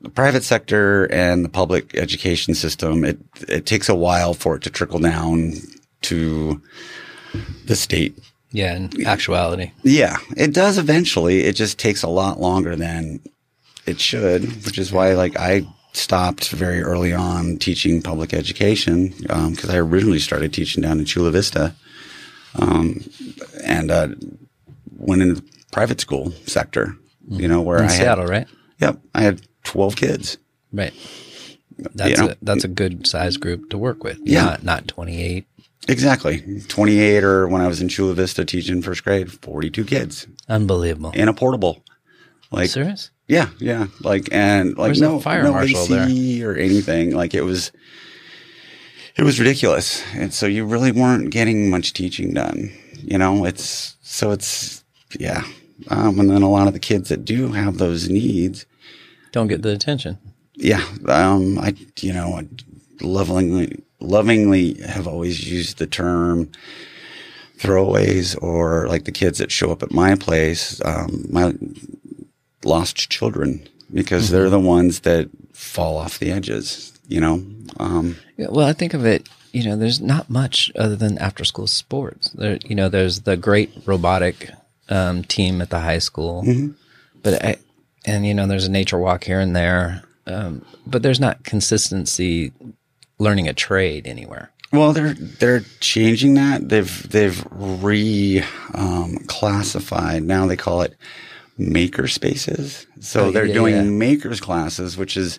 the 0.00 0.10
private 0.10 0.44
sector 0.44 1.06
and 1.06 1.44
the 1.44 1.48
public 1.48 1.94
education 1.94 2.54
system, 2.54 3.04
it, 3.04 3.18
it 3.48 3.64
takes 3.64 3.88
a 3.88 3.94
while 3.94 4.34
for 4.34 4.56
it 4.56 4.62
to 4.62 4.70
trickle 4.70 4.98
down 4.98 5.54
to 6.02 6.60
the 7.66 7.76
state 7.76 8.18
yeah, 8.52 8.76
in 8.76 9.06
actuality. 9.06 9.72
yeah, 9.82 10.16
it 10.36 10.54
does 10.54 10.78
eventually. 10.78 11.44
It 11.44 11.54
just 11.54 11.78
takes 11.78 12.02
a 12.02 12.08
lot 12.08 12.40
longer 12.40 12.76
than 12.76 13.20
it 13.86 14.00
should, 14.00 14.64
which 14.64 14.78
is 14.78 14.92
why 14.92 15.14
like 15.14 15.36
I 15.36 15.66
stopped 15.92 16.50
very 16.50 16.82
early 16.82 17.12
on 17.12 17.56
teaching 17.58 18.02
public 18.02 18.34
education 18.34 19.08
because 19.18 19.70
I 19.70 19.78
originally 19.78 20.18
started 20.18 20.52
teaching 20.52 20.82
down 20.82 20.98
in 20.98 21.04
Chula 21.04 21.30
Vista, 21.30 21.74
um, 22.56 23.00
and 23.64 23.90
uh, 23.90 24.08
went 24.98 25.22
into 25.22 25.34
the 25.36 25.44
private 25.72 26.00
school 26.00 26.32
sector. 26.46 26.96
You 27.28 27.48
know 27.48 27.62
where 27.62 27.78
In 27.78 27.84
I 27.84 27.88
Seattle, 27.88 28.24
had, 28.24 28.30
right? 28.30 28.48
Yep, 28.80 29.00
I 29.14 29.22
had 29.22 29.42
twelve 29.64 29.96
kids. 29.96 30.38
Right. 30.72 30.92
That's 31.94 32.20
know, 32.20 32.28
a, 32.28 32.36
that's 32.42 32.64
a 32.64 32.68
good 32.68 33.06
size 33.06 33.36
group 33.36 33.70
to 33.70 33.78
work 33.78 34.04
with. 34.04 34.18
Yeah. 34.22 34.44
Not, 34.44 34.62
not 34.62 34.88
28. 34.88 35.46
Exactly, 35.88 36.62
twenty 36.68 36.98
eight 36.98 37.22
or 37.24 37.46
when 37.48 37.60
I 37.60 37.66
was 37.68 37.80
in 37.82 37.88
Chula 37.88 38.14
Vista 38.14 38.44
teaching 38.44 38.80
first 38.82 39.04
grade, 39.04 39.30
forty 39.30 39.70
two 39.70 39.84
kids 39.84 40.26
Unbelievable. 40.48 41.10
in 41.12 41.28
a 41.28 41.34
portable. 41.34 41.84
Like 42.50 42.70
Serious? 42.70 43.10
Yeah, 43.28 43.48
yeah. 43.58 43.86
Like 44.00 44.28
and 44.32 44.70
like 44.78 44.88
Where's 44.88 45.00
no 45.00 45.20
fire 45.20 45.42
no 45.42 45.52
marshal 45.52 45.80
AC 45.94 46.44
or 46.44 46.54
anything. 46.54 47.10
Like 47.14 47.34
it 47.34 47.42
was 47.42 47.70
it 49.16 49.22
was 49.24 49.38
ridiculous. 49.38 50.02
And 50.14 50.32
so 50.32 50.46
you 50.46 50.64
really 50.64 50.92
weren't 50.92 51.30
getting 51.30 51.68
much 51.70 51.92
teaching 51.92 52.32
done. 52.32 52.70
You 53.02 53.18
know, 53.18 53.44
it's 53.44 53.96
so 54.02 54.30
it's 54.30 54.84
yeah. 55.18 55.44
Um, 55.88 56.18
and 56.20 56.30
then 56.30 56.42
a 56.42 56.50
lot 56.50 56.66
of 56.68 56.72
the 56.72 56.78
kids 56.78 57.08
that 57.10 57.24
do 57.24 57.48
have 57.52 57.76
those 57.78 58.08
needs, 58.08 58.64
Don't 59.32 59.48
get 59.48 59.62
the 59.62 59.72
attention. 59.72 60.18
yeah. 60.54 60.84
Um, 61.08 61.58
I 61.58 61.74
you 62.00 62.12
know, 62.12 62.38
I 62.38 62.46
lovingly 64.04 64.74
have 64.82 65.06
always 65.06 65.50
used 65.50 65.78
the 65.78 65.86
term 65.86 66.50
throwaways 67.58 68.40
or 68.42 68.86
like 68.88 69.04
the 69.04 69.12
kids 69.12 69.38
that 69.38 69.50
show 69.52 69.70
up 69.70 69.82
at 69.82 69.92
my 69.92 70.14
place, 70.14 70.80
um, 70.84 71.24
my 71.30 71.52
lost 72.64 72.96
children 73.10 73.66
because 73.92 74.30
they're 74.30 74.50
the 74.50 74.58
ones 74.60 75.00
that 75.00 75.28
fall 75.52 75.96
off 75.96 76.18
the 76.18 76.30
edges, 76.32 76.92
you 77.08 77.20
know? 77.20 77.44
Um, 77.78 78.16
Yeah, 78.36 78.48
well, 78.50 78.66
I 78.66 78.72
think 78.72 78.94
of 78.94 79.04
it, 79.06 79.28
you 79.52 79.64
know, 79.64 79.76
there's 79.76 80.00
not 80.00 80.28
much 80.28 80.72
other 80.76 80.96
than 80.96 81.16
after 81.18 81.44
school 81.44 81.66
sports. 81.68 82.30
There, 82.30 82.58
you 82.64 82.74
know, 82.74 82.88
there's 82.88 83.20
the 83.20 83.36
great 83.36 83.70
robotic 83.86 84.50
um, 84.88 85.22
team 85.22 85.60
at 85.60 85.70
the 85.70 85.80
high 85.80 85.98
school, 86.00 86.42
Mm-hmm. 86.42 86.72
but 87.22 87.44
I, 87.44 87.56
and 88.04 88.26
you 88.26 88.34
know, 88.34 88.46
there's 88.46 88.66
a 88.66 88.70
nature 88.70 88.98
walk 88.98 89.24
here 89.24 89.40
and 89.40 89.54
there, 89.54 90.02
um, 90.26 90.64
but 90.86 91.02
there's 91.02 91.20
not 91.20 91.44
consistency 91.44 92.52
learning 93.24 93.48
a 93.48 93.54
trade 93.54 94.06
anywhere. 94.06 94.46
well, 94.72 94.92
they're, 94.92 95.14
they're 95.40 95.64
changing 95.80 96.34
that. 96.34 96.68
They've, 96.68 96.94
they've 97.10 97.40
re, 97.50 98.42
um, 98.74 99.16
classified. 99.26 100.22
Now 100.22 100.46
they 100.46 100.56
call 100.56 100.82
it 100.82 100.94
maker 101.58 102.06
spaces. 102.08 102.86
So 103.00 103.26
Oh, 103.26 103.30
they're 103.30 103.46
yeah, 103.46 103.54
doing 103.60 103.74
yeah. 103.74 103.82
makers 104.06 104.40
classes, 104.40 104.96
which 104.96 105.16
is 105.16 105.38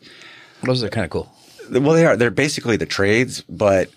Those 0.63 0.83
are 0.83 0.89
kind 0.89 1.03
of 1.05 1.11
cool. 1.11 1.27
well, 1.71 1.93
they 1.93 2.05
are. 2.05 2.15
They're 2.17 2.31
basically 2.45 2.77
the 2.77 2.85
trades, 2.85 3.41
but 3.49 3.89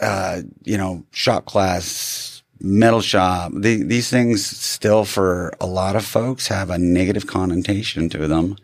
uh, 0.00 0.40
you 0.64 0.78
know, 0.78 1.04
shop 1.12 1.44
class, 1.44 2.42
metal 2.60 3.02
shop. 3.02 3.52
The, 3.54 3.82
these 3.82 4.08
things 4.08 4.44
still, 4.46 5.04
for 5.04 5.52
a 5.60 5.66
lot 5.66 5.96
of 5.96 6.04
folks, 6.04 6.48
have 6.48 6.70
a 6.70 6.78
negative 6.78 7.26
connotation 7.26 8.08
to 8.10 8.26
them 8.26 8.56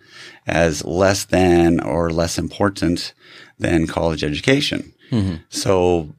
as 0.49 0.85
less 0.85 1.25
than 1.25 1.81
or 1.81 2.11
less 2.11 2.39
important 2.39 3.13
than 3.59 3.87
college 3.87 4.25
education. 4.25 4.93
Mm-hmm. 5.11 5.37
So 5.51 6.15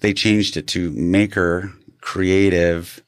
they 0.00 0.12
changed 0.12 0.56
it 0.56 0.66
to 0.68 0.90
maker, 0.92 1.72
creative. 2.00 3.02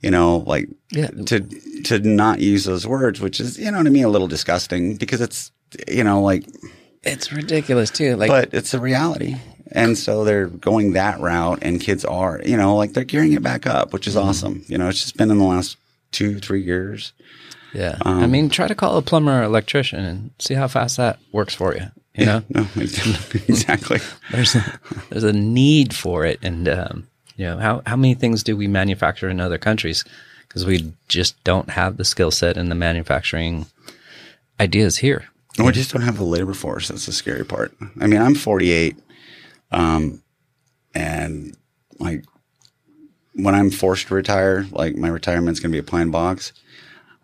You 0.00 0.10
know, 0.10 0.38
like 0.46 0.68
Yeah. 0.92 1.08
to 1.26 1.40
to 1.84 1.98
not 1.98 2.40
use 2.40 2.64
those 2.64 2.86
words, 2.86 3.20
which 3.20 3.40
is 3.40 3.58
you 3.58 3.70
know 3.70 3.78
what 3.78 3.86
I 3.86 3.90
mean, 3.90 4.04
a 4.04 4.08
little 4.08 4.28
disgusting 4.28 4.96
because 4.96 5.20
it's 5.22 5.50
you 5.88 6.04
know 6.04 6.20
like 6.20 6.44
It's 7.02 7.32
ridiculous 7.32 7.90
too. 7.90 8.16
Like, 8.16 8.28
but 8.28 8.52
it's 8.52 8.74
a 8.74 8.80
reality. 8.80 9.36
And 9.72 9.96
so 9.96 10.24
they're 10.24 10.46
going 10.46 10.92
that 10.92 11.20
route 11.20 11.58
and 11.62 11.80
kids 11.80 12.04
are, 12.04 12.40
you 12.44 12.56
know, 12.56 12.76
like 12.76 12.92
they're 12.92 13.02
gearing 13.04 13.32
it 13.32 13.42
back 13.42 13.66
up, 13.66 13.92
which 13.92 14.06
is 14.06 14.14
mm-hmm. 14.14 14.28
awesome. 14.28 14.64
You 14.68 14.78
know, 14.78 14.88
it's 14.88 15.00
just 15.00 15.16
been 15.16 15.30
in 15.30 15.38
the 15.38 15.44
last 15.44 15.78
two, 16.12 16.38
three 16.38 16.62
years. 16.62 17.12
Yeah. 17.74 17.98
Um, 18.02 18.22
I 18.22 18.26
mean, 18.26 18.48
try 18.48 18.68
to 18.68 18.74
call 18.74 18.96
a 18.96 19.02
plumber 19.02 19.40
or 19.40 19.42
electrician 19.42 20.04
and 20.04 20.30
see 20.38 20.54
how 20.54 20.68
fast 20.68 20.96
that 20.96 21.18
works 21.32 21.54
for 21.54 21.74
you. 21.74 21.86
You 22.14 22.26
know, 22.26 22.42
No, 22.48 22.66
exactly. 22.76 23.98
there's 24.30 24.54
a, 24.54 24.80
there's 25.10 25.24
a 25.24 25.32
need 25.32 25.92
for 25.94 26.24
it, 26.24 26.38
and 26.42 26.68
um, 26.68 27.08
you 27.36 27.44
know 27.44 27.58
how 27.58 27.82
how 27.86 27.96
many 27.96 28.14
things 28.14 28.44
do 28.44 28.56
we 28.56 28.68
manufacture 28.68 29.28
in 29.28 29.40
other 29.40 29.58
countries 29.58 30.04
because 30.46 30.64
we 30.64 30.92
just 31.08 31.42
don't 31.42 31.70
have 31.70 31.96
the 31.96 32.04
skill 32.04 32.30
set 32.30 32.56
and 32.56 32.70
the 32.70 32.76
manufacturing 32.76 33.66
ideas 34.60 34.98
here. 34.98 35.24
We 35.58 35.72
just 35.72 35.92
don't 35.92 36.02
have 36.02 36.16
the 36.16 36.24
labor 36.24 36.54
force. 36.54 36.88
That's 36.88 37.06
the 37.06 37.12
scary 37.12 37.44
part. 37.44 37.74
I 38.00 38.06
mean, 38.06 38.20
I'm 38.20 38.34
48. 38.36 38.96
Um, 39.72 40.22
and 40.94 41.56
like 41.98 42.24
when 43.34 43.54
I'm 43.54 43.70
forced 43.70 44.08
to 44.08 44.14
retire, 44.14 44.66
like 44.70 44.94
my 44.96 45.08
retirement's 45.08 45.58
going 45.60 45.70
to 45.72 45.74
be 45.76 45.80
a 45.80 45.90
pine 45.90 46.10
box. 46.10 46.52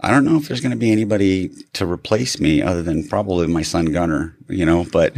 I 0.02 0.10
don't 0.10 0.24
know 0.24 0.36
if 0.36 0.48
there's 0.48 0.60
going 0.60 0.70
to 0.72 0.76
be 0.78 0.92
anybody 0.92 1.50
to 1.74 1.86
replace 1.86 2.40
me 2.40 2.62
other 2.62 2.82
than 2.82 3.06
probably 3.06 3.46
my 3.46 3.62
son 3.62 3.86
Gunner, 3.86 4.34
you 4.48 4.64
know, 4.64 4.84
but 4.90 5.14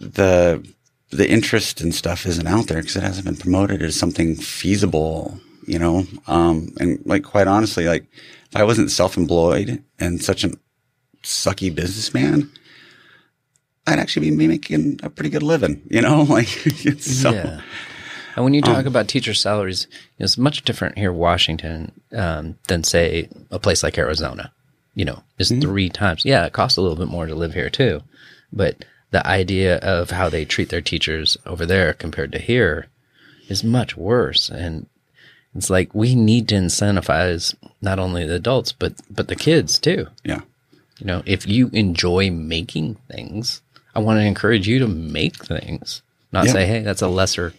the, 0.00 0.66
the 1.10 1.28
interest 1.30 1.80
and 1.80 1.94
stuff 1.94 2.24
isn't 2.26 2.46
out 2.46 2.68
there 2.68 2.80
because 2.80 2.96
it 2.96 3.02
hasn't 3.02 3.26
been 3.26 3.36
promoted 3.36 3.82
as 3.82 3.94
something 3.94 4.34
feasible, 4.36 5.38
you 5.66 5.78
know? 5.78 6.06
Um, 6.26 6.72
and 6.80 7.00
like, 7.04 7.22
quite 7.22 7.46
honestly, 7.46 7.86
like 7.86 8.06
if 8.50 8.56
I 8.56 8.64
wasn't 8.64 8.90
self-employed 8.90 9.82
and 9.98 10.22
such 10.22 10.44
a 10.44 10.52
sucky 11.22 11.74
businessman, 11.74 12.50
I'd 13.86 13.98
actually 13.98 14.30
be 14.30 14.46
making 14.46 15.00
a 15.02 15.10
pretty 15.10 15.28
good 15.30 15.42
living, 15.42 15.82
you 15.90 16.00
know, 16.00 16.22
like 16.28 16.48
so, 16.48 17.30
Yeah. 17.32 17.60
And 18.34 18.44
when 18.44 18.54
you 18.54 18.62
talk 18.62 18.86
about 18.86 19.08
teacher 19.08 19.34
salaries, 19.34 19.86
it's 20.18 20.38
much 20.38 20.62
different 20.62 20.96
here 20.98 21.10
in 21.10 21.16
Washington 21.18 21.92
um, 22.12 22.56
than, 22.68 22.82
say, 22.84 23.28
a 23.50 23.58
place 23.58 23.82
like 23.82 23.98
Arizona. 23.98 24.52
You 24.94 25.04
know, 25.06 25.22
it's 25.38 25.50
three 25.50 25.88
times. 25.88 26.24
Yeah, 26.24 26.44
it 26.46 26.52
costs 26.52 26.76
a 26.76 26.82
little 26.82 26.96
bit 26.96 27.08
more 27.08 27.26
to 27.26 27.34
live 27.34 27.54
here 27.54 27.70
too, 27.70 28.02
but 28.52 28.84
the 29.10 29.26
idea 29.26 29.78
of 29.78 30.10
how 30.10 30.28
they 30.28 30.44
treat 30.44 30.68
their 30.70 30.80
teachers 30.82 31.36
over 31.46 31.64
there 31.66 31.92
compared 31.94 32.32
to 32.32 32.38
here 32.38 32.86
is 33.48 33.62
much 33.64 33.96
worse. 33.96 34.48
And 34.50 34.86
it's 35.54 35.70
like 35.70 35.94
we 35.94 36.14
need 36.14 36.48
to 36.48 36.54
incentivize 36.56 37.54
not 37.80 37.98
only 37.98 38.26
the 38.26 38.34
adults 38.36 38.72
but 38.72 38.94
but 39.10 39.28
the 39.28 39.36
kids 39.36 39.78
too. 39.78 40.06
yeah. 40.24 40.40
You 40.98 41.06
know, 41.06 41.22
if 41.26 41.48
you 41.48 41.68
enjoy 41.72 42.30
making 42.30 42.94
things, 43.10 43.60
I 43.94 43.98
want 44.00 44.18
to 44.20 44.24
encourage 44.24 44.68
you 44.68 44.78
to 44.78 44.86
make 44.88 45.36
things, 45.44 46.00
not 46.32 46.46
Yeah. 46.46 46.52
say, 46.52 46.66
"Hey, 46.66 46.80
that's 46.82 47.02
a 47.02 47.08
lesser 47.08 47.52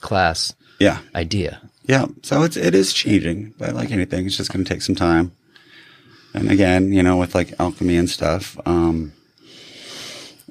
class 0.00 0.54
Yeah. 0.78 0.98
idea." 1.14 1.60
Yeah. 1.84 2.06
So 2.22 2.42
it's, 2.42 2.56
it 2.56 2.74
is 2.74 2.92
changing, 2.92 3.54
but 3.58 3.74
like 3.74 3.90
anything, 3.90 4.26
it's 4.26 4.36
just 4.36 4.52
going 4.52 4.64
to 4.64 4.68
take 4.68 4.82
some 4.82 4.94
time. 4.94 5.32
And 6.34 6.50
again, 6.50 6.92
you 6.92 7.02
know, 7.02 7.16
with 7.16 7.34
like 7.34 7.58
alchemy 7.58 7.96
and 7.96 8.10
stuff, 8.10 8.58
um, 8.66 9.12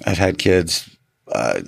I've 0.06 0.18
had 0.18 0.38
kids, 0.40 0.90
uh, 1.32 1.62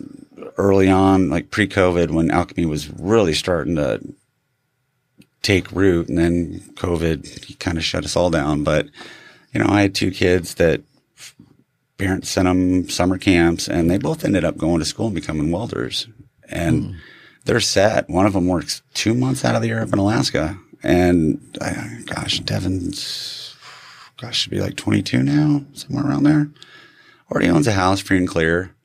early 0.58 0.90
on, 0.90 1.30
like 1.30 1.52
pre 1.52 1.68
COVID 1.68 2.10
when 2.12 2.32
alchemy 2.32 2.66
was 2.66 2.90
really 3.00 3.34
starting 3.34 3.76
to 3.76 4.02
take 5.42 5.72
root 5.72 6.10
and 6.10 6.18
then 6.18 6.60
COVID 6.76 7.60
kind 7.60 7.78
of 7.78 7.84
shut 7.84 8.06
us 8.06 8.16
all 8.16 8.30
down. 8.30 8.64
But, 8.64 8.88
you 9.54 9.60
know, 9.62 9.68
I 9.70 9.82
had 9.82 9.96
two 9.96 10.12
kids 10.12 10.56
that 10.56 10.82
parents 11.98 12.30
sent 12.30 12.46
them 12.46 12.90
summer 12.90 13.18
camps 13.18 13.68
and 13.68 13.90
they 13.90 13.98
both 13.98 14.26
ended 14.26 14.44
up 14.44 14.58
going 14.58 14.80
to 14.80 14.86
school 14.86 15.08
and 15.08 15.16
becoming 15.16 15.52
welders. 15.52 16.08
And 16.50 16.96
they're 17.50 17.60
set. 17.60 18.08
One 18.10 18.28
of 18.28 18.34
them 18.34 18.48
works 18.48 18.84
two 18.94 19.16
months 19.16 19.44
out 19.44 19.56
of 19.56 19.62
the 19.64 19.70
year 19.70 19.82
up 19.82 19.92
in 19.92 19.98
Alaska. 19.98 20.56
And 20.84 21.42
uh, 21.60 21.88
gosh, 22.06 22.40
Devin's, 22.42 23.56
gosh, 24.18 24.38
should 24.42 24.52
be 24.52 24.60
like 24.62 24.76
22 24.76 25.24
now, 25.24 25.66
somewhere 25.74 26.06
around 26.06 26.24
there. 26.24 26.50
Already 27.32 27.50
owns 27.50 27.66
a 27.68 27.72
house 27.72 28.00
free 28.02 28.18
and 28.18 28.28
clear. 28.28 28.76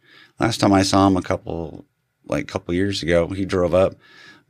Last 0.41 0.61
time 0.61 0.73
I 0.73 0.83
saw 0.83 1.07
him 1.07 1.17
a 1.19 1.23
couple, 1.23 1.85
like 2.27 2.45
a 2.45 2.47
couple 2.47 2.73
years 2.73 3.03
ago, 3.03 3.29
he 3.29 3.45
drove 3.45 3.75
up 3.75 3.97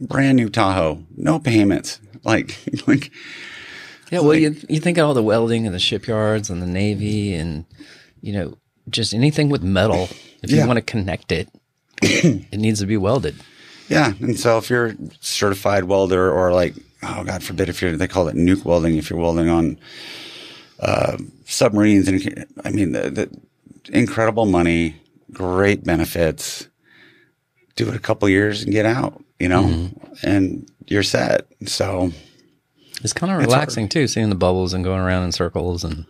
brand 0.00 0.36
new 0.36 0.48
Tahoe, 0.48 1.04
no 1.16 1.40
payments. 1.40 2.00
Like, 2.22 2.56
like, 2.86 3.10
Yeah, 4.12 4.20
well, 4.20 4.34
you 4.36 4.56
you 4.68 4.78
think 4.80 4.96
of 4.96 5.06
all 5.08 5.14
the 5.14 5.22
welding 5.22 5.66
and 5.66 5.74
the 5.74 5.80
shipyards 5.80 6.50
and 6.50 6.62
the 6.62 6.66
navy 6.66 7.34
and 7.34 7.64
you 8.22 8.32
know 8.32 8.58
just 8.88 9.12
anything 9.12 9.48
with 9.50 9.62
metal. 9.64 10.08
If 10.42 10.50
Yeah. 10.50 10.62
you 10.62 10.66
want 10.68 10.76
to 10.78 10.82
connect 10.82 11.32
it, 11.32 11.48
it 12.02 12.58
needs 12.58 12.78
to 12.80 12.86
be 12.86 12.96
welded. 12.96 13.34
Yeah, 13.88 14.12
and 14.20 14.38
so 14.38 14.58
if 14.58 14.70
you're 14.70 14.94
certified 15.20 15.84
welder 15.84 16.32
or 16.32 16.52
like, 16.52 16.74
oh 17.02 17.22
God 17.24 17.42
forbid, 17.42 17.68
if 17.68 17.82
you're 17.82 17.96
they 17.96 18.08
call 18.08 18.28
it 18.28 18.36
nuke 18.36 18.64
welding, 18.64 18.96
if 18.96 19.10
you're 19.10 19.18
welding 19.18 19.48
on 19.48 19.78
uh, 20.80 21.18
submarines, 21.44 22.08
and 22.08 22.46
I 22.64 22.70
mean 22.70 22.92
the, 22.92 23.10
the 23.10 23.40
incredible 23.92 24.46
money, 24.46 24.96
great 25.32 25.84
benefits. 25.84 26.68
Do 27.76 27.88
it 27.88 27.94
a 27.96 27.98
couple 27.98 28.28
years 28.28 28.62
and 28.62 28.72
get 28.72 28.86
out, 28.86 29.22
you 29.40 29.48
know, 29.48 29.90
and 30.22 30.70
you're 30.86 31.02
set. 31.02 31.46
So 31.66 32.12
It's 33.02 33.12
kind 33.12 33.32
of 33.32 33.38
relaxing 33.40 33.88
too, 33.88 34.06
seeing 34.06 34.28
the 34.30 34.34
bubbles 34.36 34.72
and 34.72 34.84
going 34.84 35.00
around 35.00 35.24
in 35.24 35.32
circles 35.32 35.82
and 35.84 36.06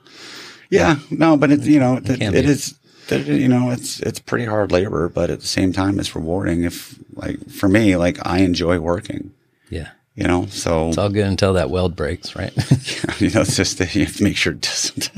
yeah, 0.70 0.96
no, 1.10 1.37
but 1.37 1.50
it's 1.50 1.66
you 1.66 1.80
know 1.80 1.96
it, 1.96 2.08
it 2.34 2.44
is. 2.44 2.74
That, 3.08 3.26
You 3.26 3.48
know, 3.48 3.70
it's 3.70 4.00
it's 4.00 4.18
pretty 4.18 4.44
hard 4.44 4.72
labor, 4.72 5.08
but 5.08 5.30
at 5.30 5.40
the 5.40 5.46
same 5.46 5.72
time, 5.72 5.98
it's 5.98 6.14
rewarding. 6.14 6.64
If 6.64 6.98
like 7.14 7.48
for 7.50 7.68
me, 7.68 7.96
like 7.96 8.18
I 8.26 8.38
enjoy 8.38 8.78
working. 8.78 9.32
yeah, 9.70 9.90
You 10.14 10.24
know, 10.26 10.46
so 10.46 10.88
it's 10.88 10.98
all 10.98 11.10
good 11.10 11.26
until 11.26 11.52
that 11.54 11.70
weld 11.70 11.96
breaks, 11.96 12.34
right? 12.36 12.52
you 13.20 13.30
know, 13.30 13.42
it's 13.42 13.56
just 13.56 13.78
that 13.78 13.94
you 13.94 14.04
have 14.04 14.16
to 14.16 14.22
make 14.24 14.36
sure 14.36 14.52
it 14.52 14.60
doesn't. 14.60 15.10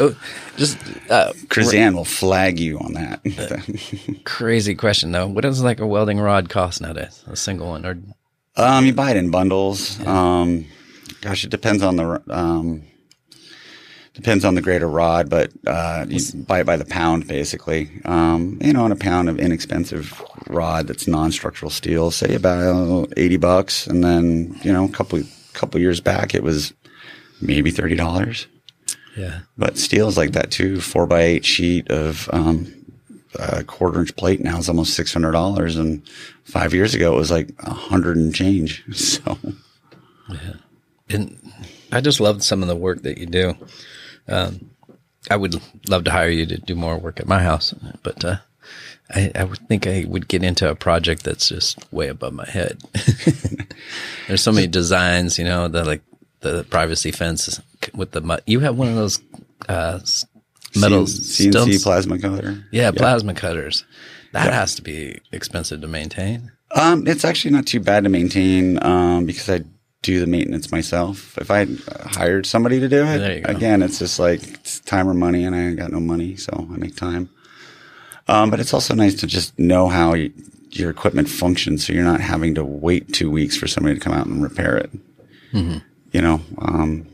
oh, 0.00 0.16
just 0.56 0.78
uh, 1.10 1.32
Krazan 1.48 1.94
will 1.94 2.04
flag 2.04 2.58
you 2.58 2.78
on 2.78 2.92
that. 2.94 4.22
crazy 4.24 4.74
question 4.74 5.12
though. 5.12 5.26
What 5.26 5.42
does 5.42 5.62
like 5.62 5.80
a 5.80 5.86
welding 5.86 6.20
rod 6.20 6.48
cost 6.48 6.80
nowadays? 6.80 7.22
A 7.26 7.36
single 7.36 7.68
one 7.68 7.86
or 7.86 7.98
um, 8.56 8.84
you 8.84 8.92
buy 8.92 9.12
it 9.12 9.16
in 9.16 9.30
bundles. 9.30 9.98
Um, 10.06 10.66
gosh, 11.20 11.44
it 11.44 11.50
depends 11.50 11.82
on 11.82 11.96
the 11.96 12.22
um, 12.28 12.82
depends 14.14 14.44
on 14.44 14.54
the 14.54 14.62
grade 14.62 14.82
of 14.82 14.92
rod, 14.92 15.30
but 15.30 15.50
uh, 15.66 16.04
you 16.08 16.20
buy 16.34 16.60
it 16.60 16.64
by 16.66 16.76
the 16.76 16.84
pound 16.84 17.26
basically. 17.26 17.90
Um, 18.04 18.58
you 18.60 18.72
know, 18.72 18.84
on 18.84 18.92
a 18.92 18.96
pound 18.96 19.28
of 19.28 19.38
inexpensive 19.38 20.22
rod 20.48 20.86
that's 20.86 21.06
non-structural 21.08 21.70
steel, 21.70 22.10
say 22.10 22.34
about 22.34 23.12
eighty 23.16 23.36
bucks, 23.36 23.86
and 23.86 24.02
then 24.04 24.58
you 24.62 24.72
know, 24.72 24.84
a 24.84 24.88
couple 24.90 25.22
couple 25.54 25.80
years 25.80 26.00
back, 26.00 26.34
it 26.34 26.42
was 26.42 26.72
maybe 27.40 27.70
thirty 27.70 27.96
dollars. 27.96 28.46
yeah, 29.16 29.40
But 29.56 29.78
steel's 29.78 30.16
like 30.16 30.32
that 30.32 30.50
too. 30.50 30.80
Four 30.80 31.06
by 31.06 31.22
eight 31.22 31.44
sheet 31.44 31.90
of 31.90 32.28
um, 32.32 32.72
a 33.38 33.64
quarter 33.64 34.00
inch 34.00 34.14
plate 34.16 34.40
now 34.40 34.58
is 34.58 34.68
almost 34.68 34.94
six 34.94 35.12
hundred 35.12 35.32
dollars, 35.32 35.76
and 35.76 36.06
five 36.44 36.74
years 36.74 36.94
ago 36.94 37.14
it 37.14 37.18
was 37.18 37.30
like 37.30 37.50
a 37.60 37.72
hundred 37.72 38.16
and 38.16 38.34
change. 38.34 38.84
So 38.94 39.38
yeah, 40.28 40.54
and 41.10 41.36
I 41.90 42.00
just 42.00 42.20
love 42.20 42.42
some 42.42 42.62
of 42.62 42.68
the 42.68 42.76
work 42.76 43.02
that 43.02 43.18
you 43.18 43.26
do. 43.26 43.54
Um, 44.28 44.70
I 45.30 45.36
would 45.36 45.60
love 45.88 46.04
to 46.04 46.10
hire 46.10 46.28
you 46.28 46.46
to 46.46 46.58
do 46.58 46.74
more 46.74 46.98
work 46.98 47.20
at 47.20 47.28
my 47.28 47.42
house, 47.42 47.74
but 48.02 48.24
uh, 48.24 48.36
I, 49.10 49.30
I 49.34 49.44
would 49.44 49.58
think 49.68 49.86
I 49.86 50.04
would 50.08 50.28
get 50.28 50.42
into 50.42 50.68
a 50.70 50.74
project 50.74 51.22
that's 51.24 51.48
just 51.48 51.78
way 51.92 52.08
above 52.08 52.32
my 52.32 52.48
head. 52.48 52.82
There's 54.26 54.42
so 54.42 54.52
many 54.52 54.66
designs, 54.66 55.38
you 55.38 55.44
know, 55.44 55.68
the 55.68 55.84
like 55.84 56.02
the 56.40 56.64
privacy 56.64 57.12
fence 57.12 57.60
with 57.94 58.12
the 58.12 58.42
you 58.46 58.60
have 58.60 58.76
one 58.76 58.88
of 58.88 58.96
those 58.96 59.20
uh, 59.68 60.00
metal 60.76 61.04
CNC 61.04 61.50
stumps. 61.50 61.82
plasma 61.82 62.18
cutter. 62.18 62.64
yeah, 62.70 62.90
plasma 62.90 63.34
cutters. 63.34 63.84
That 64.32 64.52
has 64.52 64.74
to 64.76 64.82
be 64.82 65.20
expensive 65.30 65.82
to 65.82 65.88
maintain. 65.88 66.52
Um, 66.74 67.06
it's 67.06 67.24
actually 67.24 67.50
not 67.50 67.66
too 67.66 67.80
bad 67.80 68.04
to 68.04 68.10
maintain 68.10 68.82
um, 68.82 69.26
because 69.26 69.48
I 69.50 69.60
do 70.02 70.20
the 70.20 70.26
maintenance 70.26 70.70
myself. 70.72 71.38
If 71.38 71.50
I 71.50 71.66
hired 72.10 72.44
somebody 72.46 72.80
to 72.80 72.88
do 72.88 73.04
it, 73.04 73.20
again, 73.56 73.82
it's 73.82 73.98
just 74.00 74.18
like 74.18 74.42
it's 74.42 74.80
time 74.80 75.08
or 75.08 75.14
money, 75.14 75.44
and 75.44 75.54
I 75.54 75.60
ain't 75.60 75.78
got 75.78 75.92
no 75.92 76.00
money, 76.00 76.36
so 76.36 76.68
I 76.72 76.76
make 76.76 76.96
time. 76.96 77.30
Um, 78.28 78.50
but 78.50 78.60
it's 78.60 78.74
also 78.74 78.94
nice 78.94 79.14
to 79.16 79.26
just 79.26 79.58
know 79.58 79.88
how 79.88 80.14
your 80.70 80.90
equipment 80.90 81.28
functions, 81.28 81.86
so 81.86 81.92
you're 81.92 82.04
not 82.04 82.20
having 82.20 82.54
to 82.56 82.64
wait 82.64 83.12
two 83.12 83.30
weeks 83.30 83.56
for 83.56 83.66
somebody 83.68 83.94
to 83.94 84.00
come 84.00 84.12
out 84.12 84.26
and 84.26 84.42
repair 84.42 84.76
it. 84.76 84.90
You 86.12 86.20
know, 86.20 86.40
um, 86.58 87.06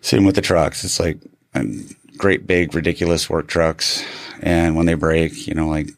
same 0.00 0.24
with 0.24 0.34
the 0.36 0.40
trucks. 0.42 0.84
It's 0.84 1.00
like 1.00 1.18
um, 1.54 1.88
great 2.16 2.46
big 2.46 2.74
ridiculous 2.74 3.28
work 3.30 3.46
trucks, 3.46 4.04
and 4.42 4.76
when 4.76 4.86
they 4.86 4.94
break, 4.94 5.46
you 5.46 5.54
know, 5.54 5.68
like 5.68 5.90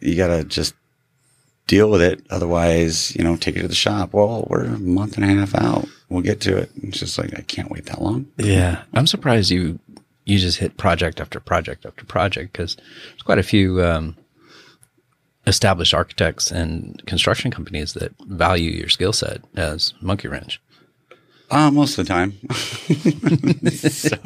you 0.00 0.16
gotta 0.16 0.44
just 0.44 0.74
deal 1.72 1.88
with 1.88 2.02
it. 2.02 2.22
Otherwise, 2.28 3.16
you 3.16 3.24
know, 3.24 3.34
take 3.34 3.56
it 3.56 3.62
to 3.62 3.68
the 3.68 3.74
shop. 3.74 4.12
Well, 4.12 4.46
we're 4.50 4.64
a 4.64 4.78
month 4.78 5.16
and 5.16 5.24
a 5.24 5.28
half 5.28 5.54
out. 5.54 5.88
We'll 6.10 6.20
get 6.20 6.38
to 6.42 6.58
it. 6.58 6.70
It's 6.82 6.98
just 6.98 7.16
like 7.16 7.32
I 7.34 7.40
can't 7.40 7.70
wait 7.70 7.86
that 7.86 8.02
long. 8.02 8.26
Yeah, 8.36 8.82
I'm 8.92 9.06
surprised 9.06 9.50
you 9.50 9.78
you 10.26 10.38
just 10.38 10.58
hit 10.58 10.76
project 10.76 11.18
after 11.18 11.40
project 11.40 11.86
after 11.86 12.04
project 12.04 12.52
because 12.52 12.76
there's 12.76 13.22
quite 13.22 13.38
a 13.38 13.42
few 13.42 13.82
um, 13.82 14.18
established 15.46 15.94
architects 15.94 16.50
and 16.50 17.02
construction 17.06 17.50
companies 17.50 17.94
that 17.94 18.12
value 18.26 18.70
your 18.70 18.90
skill 18.90 19.14
set 19.14 19.42
as 19.56 19.94
Monkey 20.02 20.28
Wrench. 20.28 20.60
Uh, 21.50 21.70
most 21.70 21.98
of 21.98 22.06
the 22.06 22.12
time. 22.12 22.32
so, 23.78 24.16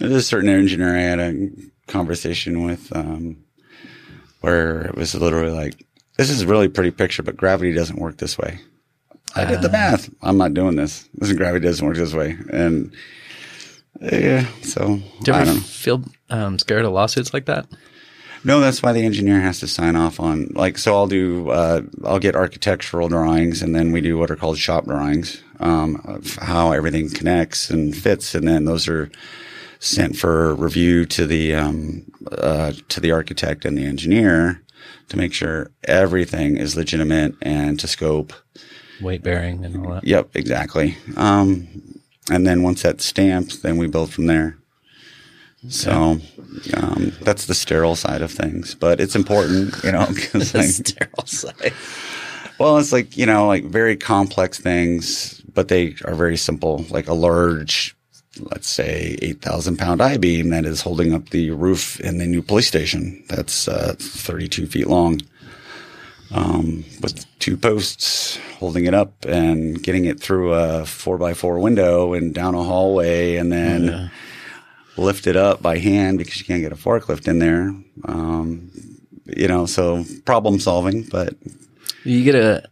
there's 0.00 0.12
a 0.12 0.22
certain 0.22 0.48
engineer 0.48 0.96
I 0.96 1.00
had 1.02 1.20
a 1.20 1.50
conversation 1.86 2.64
with 2.64 2.94
um, 2.94 3.44
where 4.40 4.82
it 4.82 4.94
was 4.94 5.14
literally 5.14 5.52
like, 5.52 5.84
this 6.18 6.28
is 6.30 6.42
a 6.42 6.46
really 6.46 6.68
pretty 6.68 6.90
picture, 6.90 7.22
but 7.22 7.36
gravity 7.36 7.72
doesn't 7.72 7.98
work 7.98 8.18
this 8.18 8.36
way. 8.36 8.58
I 9.34 9.44
did 9.44 9.62
the 9.62 9.68
math. 9.68 10.10
I'm 10.20 10.36
not 10.36 10.52
doing 10.52 10.76
this. 10.76 11.08
This 11.14 11.32
gravity 11.32 11.64
doesn't 11.64 11.86
work 11.86 11.96
this 11.96 12.12
way. 12.12 12.36
And 12.50 12.92
yeah, 14.00 14.46
so 14.62 15.00
Do 15.22 15.30
you 15.30 15.32
I 15.32 15.42
ever 15.42 15.52
don't 15.52 15.60
feel 15.60 16.04
um, 16.28 16.58
scared 16.58 16.84
of 16.84 16.92
lawsuits 16.92 17.32
like 17.32 17.46
that? 17.46 17.66
No, 18.44 18.60
that's 18.60 18.82
why 18.82 18.92
the 18.92 19.04
engineer 19.04 19.40
has 19.40 19.60
to 19.60 19.66
sign 19.68 19.96
off 19.96 20.20
on 20.20 20.48
like 20.54 20.78
so 20.78 20.94
I'll 20.94 21.08
do 21.08 21.50
uh, 21.50 21.82
I'll 22.04 22.20
get 22.20 22.36
architectural 22.36 23.08
drawings 23.08 23.62
and 23.62 23.74
then 23.74 23.92
we 23.92 24.00
do 24.00 24.16
what 24.16 24.30
are 24.30 24.36
called 24.36 24.58
shop 24.58 24.84
drawings 24.86 25.42
um, 25.60 26.00
of 26.04 26.36
how 26.36 26.72
everything 26.72 27.10
connects 27.10 27.70
and 27.70 27.96
fits 27.96 28.34
and 28.34 28.46
then 28.46 28.64
those 28.64 28.88
are 28.88 29.10
sent 29.80 30.16
for 30.16 30.54
review 30.54 31.04
to 31.06 31.26
the 31.26 31.54
um, 31.54 32.04
uh, 32.30 32.72
to 32.88 33.00
the 33.00 33.10
architect 33.10 33.64
and 33.64 33.76
the 33.76 33.84
engineer 33.84 34.62
to 35.08 35.16
make 35.16 35.32
sure 35.32 35.70
everything 35.84 36.56
is 36.56 36.76
legitimate 36.76 37.34
and 37.42 37.78
to 37.80 37.86
scope. 37.86 38.32
Weight 39.00 39.22
bearing 39.22 39.64
and 39.64 39.76
all 39.76 39.94
that. 39.94 40.04
Yep, 40.04 40.30
exactly. 40.34 40.96
Um, 41.16 42.00
and 42.30 42.46
then 42.46 42.62
once 42.62 42.82
that's 42.82 43.04
stamped, 43.04 43.62
then 43.62 43.76
we 43.76 43.86
build 43.86 44.12
from 44.12 44.26
there. 44.26 44.58
So 45.68 46.18
um, 46.74 47.12
that's 47.22 47.46
the 47.46 47.54
sterile 47.54 47.96
side 47.96 48.22
of 48.22 48.30
things, 48.30 48.74
but 48.74 49.00
it's 49.00 49.16
important, 49.16 49.74
you 49.82 49.90
know, 49.90 50.06
because 50.14 50.54
like, 50.54 50.66
sterile 50.66 51.26
side. 51.26 51.72
well, 52.58 52.78
it's 52.78 52.92
like 52.92 53.16
you 53.16 53.26
know, 53.26 53.46
like 53.46 53.64
very 53.64 53.96
complex 53.96 54.60
things, 54.60 55.40
but 55.52 55.68
they 55.68 55.96
are 56.04 56.14
very 56.14 56.36
simple. 56.36 56.84
Like 56.90 57.08
a 57.08 57.14
large, 57.14 57.96
let's 58.40 58.68
say, 58.68 59.16
eight 59.22 59.42
thousand 59.42 59.78
pound 59.78 60.00
I 60.00 60.16
beam 60.16 60.50
that 60.50 60.64
is 60.64 60.82
holding 60.82 61.12
up 61.14 61.30
the 61.30 61.50
roof 61.50 62.00
in 62.00 62.18
the 62.18 62.26
new 62.26 62.42
police 62.42 62.68
station. 62.68 63.24
That's 63.28 63.68
uh, 63.68 63.94
thirty 63.98 64.48
two 64.48 64.66
feet 64.66 64.86
long, 64.86 65.20
um, 66.30 66.84
with 67.02 67.26
two 67.38 67.56
posts 67.56 68.38
holding 68.58 68.86
it 68.86 68.94
up 68.94 69.24
and 69.24 69.82
getting 69.82 70.04
it 70.04 70.20
through 70.20 70.52
a 70.52 70.84
four 70.84 71.18
by 71.18 71.34
four 71.34 71.58
window 71.58 72.12
and 72.12 72.34
down 72.34 72.54
a 72.54 72.62
hallway, 72.62 73.36
and 73.36 73.52
then 73.52 74.10
lift 74.96 75.26
it 75.26 75.36
up 75.36 75.62
by 75.62 75.78
hand 75.78 76.18
because 76.18 76.38
you 76.38 76.44
can't 76.44 76.60
get 76.62 76.72
a 76.72 76.76
forklift 76.76 77.28
in 77.28 77.38
there. 77.38 77.72
Um, 78.04 78.70
you 79.24 79.46
know, 79.46 79.66
so 79.66 80.04
problem 80.24 80.58
solving, 80.58 81.04
but 81.04 81.34
You 82.04 82.24
get 82.24 82.34
a 82.34 82.68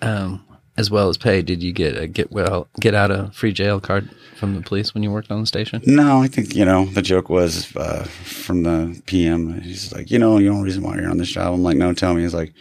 um, 0.00 0.44
as 0.78 0.90
well 0.90 1.08
as 1.10 1.18
pay. 1.18 1.42
Did 1.42 1.62
you 1.62 1.72
get 1.72 1.98
a 1.98 2.06
get 2.06 2.30
well 2.32 2.68
get 2.80 2.94
out 2.94 3.10
of 3.10 3.34
free 3.34 3.52
jail 3.52 3.80
card 3.80 4.08
from 4.36 4.54
the 4.54 4.62
police 4.62 4.94
when 4.94 5.02
you 5.02 5.10
worked 5.10 5.30
on 5.30 5.40
the 5.40 5.46
station? 5.46 5.82
No, 5.84 6.22
I 6.22 6.28
think 6.28 6.54
you 6.54 6.64
know 6.64 6.86
the 6.86 7.02
joke 7.02 7.28
was 7.28 7.74
uh, 7.76 8.04
from 8.24 8.62
the 8.62 9.02
PM. 9.06 9.60
He's 9.60 9.92
like, 9.92 10.10
you 10.10 10.18
know, 10.18 10.38
the 10.38 10.48
only 10.48 10.64
reason 10.64 10.82
why 10.82 10.96
you're 10.96 11.10
on 11.10 11.18
this 11.18 11.28
job. 11.30 11.52
I'm 11.52 11.62
like, 11.62 11.76
no, 11.76 11.92
tell 11.92 12.14
me. 12.14 12.22
He's 12.22 12.32
like, 12.34 12.54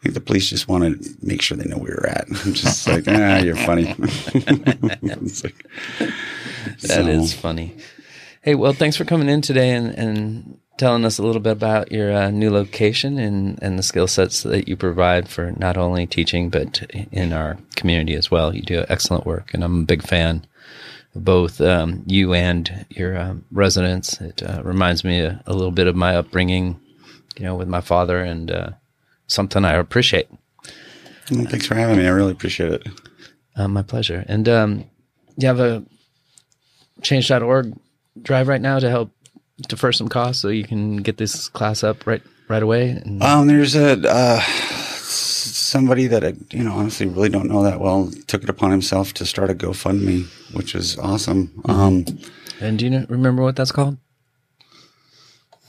I 0.00 0.02
think 0.02 0.14
the 0.14 0.20
police 0.20 0.50
just 0.50 0.66
want 0.68 0.82
to 1.02 1.10
make 1.22 1.40
sure 1.40 1.56
they 1.56 1.68
know 1.68 1.78
where 1.78 1.92
you're 1.92 2.08
at. 2.08 2.26
I'm 2.44 2.52
just 2.52 2.86
like, 2.88 3.04
ah, 3.06 3.38
you're 3.38 3.56
funny. 3.56 3.94
It's 4.34 5.44
like- 5.44 5.64
That 6.82 7.06
is 7.08 7.30
so, 7.32 7.36
funny. 7.38 7.76
Hey, 8.42 8.56
well, 8.56 8.72
thanks 8.72 8.96
for 8.96 9.04
coming 9.04 9.28
in 9.28 9.40
today 9.40 9.70
and, 9.70 9.96
and 9.96 10.58
telling 10.76 11.04
us 11.04 11.18
a 11.18 11.22
little 11.22 11.40
bit 11.40 11.52
about 11.52 11.92
your 11.92 12.12
uh, 12.12 12.30
new 12.30 12.50
location 12.50 13.18
and, 13.18 13.58
and 13.62 13.78
the 13.78 13.82
skill 13.82 14.06
sets 14.06 14.42
that 14.42 14.68
you 14.68 14.76
provide 14.76 15.28
for 15.28 15.52
not 15.52 15.76
only 15.76 16.06
teaching, 16.06 16.48
but 16.50 16.82
in 17.12 17.32
our 17.32 17.58
community 17.76 18.14
as 18.14 18.30
well. 18.30 18.54
You 18.54 18.62
do 18.62 18.84
excellent 18.88 19.26
work, 19.26 19.52
and 19.52 19.62
I'm 19.62 19.82
a 19.82 19.86
big 19.86 20.02
fan 20.02 20.46
of 21.14 21.24
both 21.24 21.60
um, 21.60 22.02
you 22.06 22.32
and 22.32 22.86
your 22.90 23.18
um, 23.18 23.44
residents. 23.50 24.20
It 24.20 24.42
uh, 24.42 24.62
reminds 24.64 25.04
me 25.04 25.20
a, 25.20 25.42
a 25.46 25.52
little 25.52 25.70
bit 25.70 25.86
of 25.86 25.96
my 25.96 26.16
upbringing, 26.16 26.80
you 27.36 27.44
know, 27.44 27.54
with 27.54 27.68
my 27.68 27.80
father, 27.80 28.20
and 28.20 28.50
uh, 28.50 28.70
something 29.26 29.64
I 29.64 29.74
appreciate. 29.74 30.28
Thanks 31.26 31.66
for 31.66 31.74
having 31.74 31.98
me. 31.98 32.06
I 32.06 32.10
really 32.10 32.32
appreciate 32.32 32.72
it. 32.72 32.88
Uh, 33.56 33.68
my 33.68 33.82
pleasure. 33.82 34.24
And 34.28 34.48
um, 34.48 34.84
you 35.36 35.46
have 35.46 35.60
a 35.60 35.84
change.org 37.02 37.74
drive 38.20 38.48
right 38.48 38.60
now 38.60 38.78
to 38.78 38.90
help 38.90 39.10
defer 39.68 39.92
some 39.92 40.08
costs 40.08 40.42
so 40.42 40.48
you 40.48 40.64
can 40.64 40.98
get 40.98 41.16
this 41.18 41.48
class 41.48 41.84
up 41.84 42.06
right 42.06 42.22
right 42.48 42.62
away. 42.62 42.90
And, 42.90 43.22
Um, 43.22 43.46
there's 43.46 43.74
a 43.74 43.98
uh, 44.08 44.40
somebody 44.40 46.06
that 46.06 46.24
I, 46.24 46.34
you 46.50 46.64
know 46.64 46.72
honestly 46.74 47.06
really 47.06 47.28
don't 47.28 47.48
know 47.48 47.62
that 47.62 47.80
well 47.80 48.10
took 48.26 48.42
it 48.42 48.50
upon 48.50 48.70
himself 48.70 49.12
to 49.14 49.26
start 49.26 49.50
a 49.50 49.54
GoFundMe, 49.54 50.26
which 50.54 50.74
is 50.74 50.98
awesome. 50.98 51.52
Um, 51.66 52.04
and 52.60 52.78
do 52.78 52.84
you 52.84 52.90
know, 52.90 53.06
remember 53.08 53.42
what 53.42 53.56
that's 53.56 53.72
called? 53.72 53.98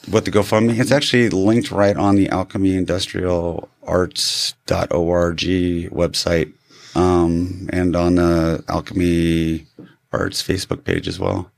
what 0.09 0.25
the 0.25 0.31
GoFundMe? 0.31 0.79
It's 0.79 0.91
actually 0.91 1.29
linked 1.29 1.71
right 1.71 1.95
on 1.95 2.15
the 2.15 2.29
Alchemy 2.29 2.75
Industrial 2.75 3.69
Arts.org 3.83 5.37
website, 5.39 6.53
um, 6.95 7.69
and 7.71 7.95
on 7.95 8.15
the 8.15 8.63
Alchemy 8.67 9.65
Arts 10.11 10.43
Facebook 10.43 10.83
page 10.83 11.07
as 11.07 11.19
well. 11.19 11.49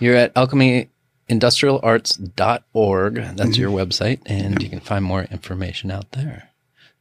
You're 0.00 0.16
at 0.16 0.32
alchemyindustrialarts.org. 1.28 3.14
That's 3.36 3.58
your 3.58 3.70
website, 3.70 4.20
and 4.26 4.62
you 4.62 4.68
can 4.68 4.80
find 4.80 5.04
more 5.04 5.24
information 5.24 5.90
out 5.90 6.12
there. 6.12 6.50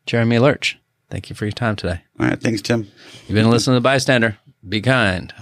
Jeremy 0.06 0.38
Loerch, 0.38 0.76
thank 1.10 1.30
you 1.30 1.36
for 1.36 1.46
your 1.46 1.52
time 1.52 1.76
today. 1.76 2.02
All 2.20 2.28
right, 2.28 2.40
thanks, 2.40 2.62
Tim. 2.62 2.88
You've 3.28 3.36
been 3.36 3.50
listening 3.50 3.76
to 3.76 3.80
The 3.80 3.90
B.I.Stander. 3.90 4.38
Be 4.68 4.82
kind. 4.82 5.34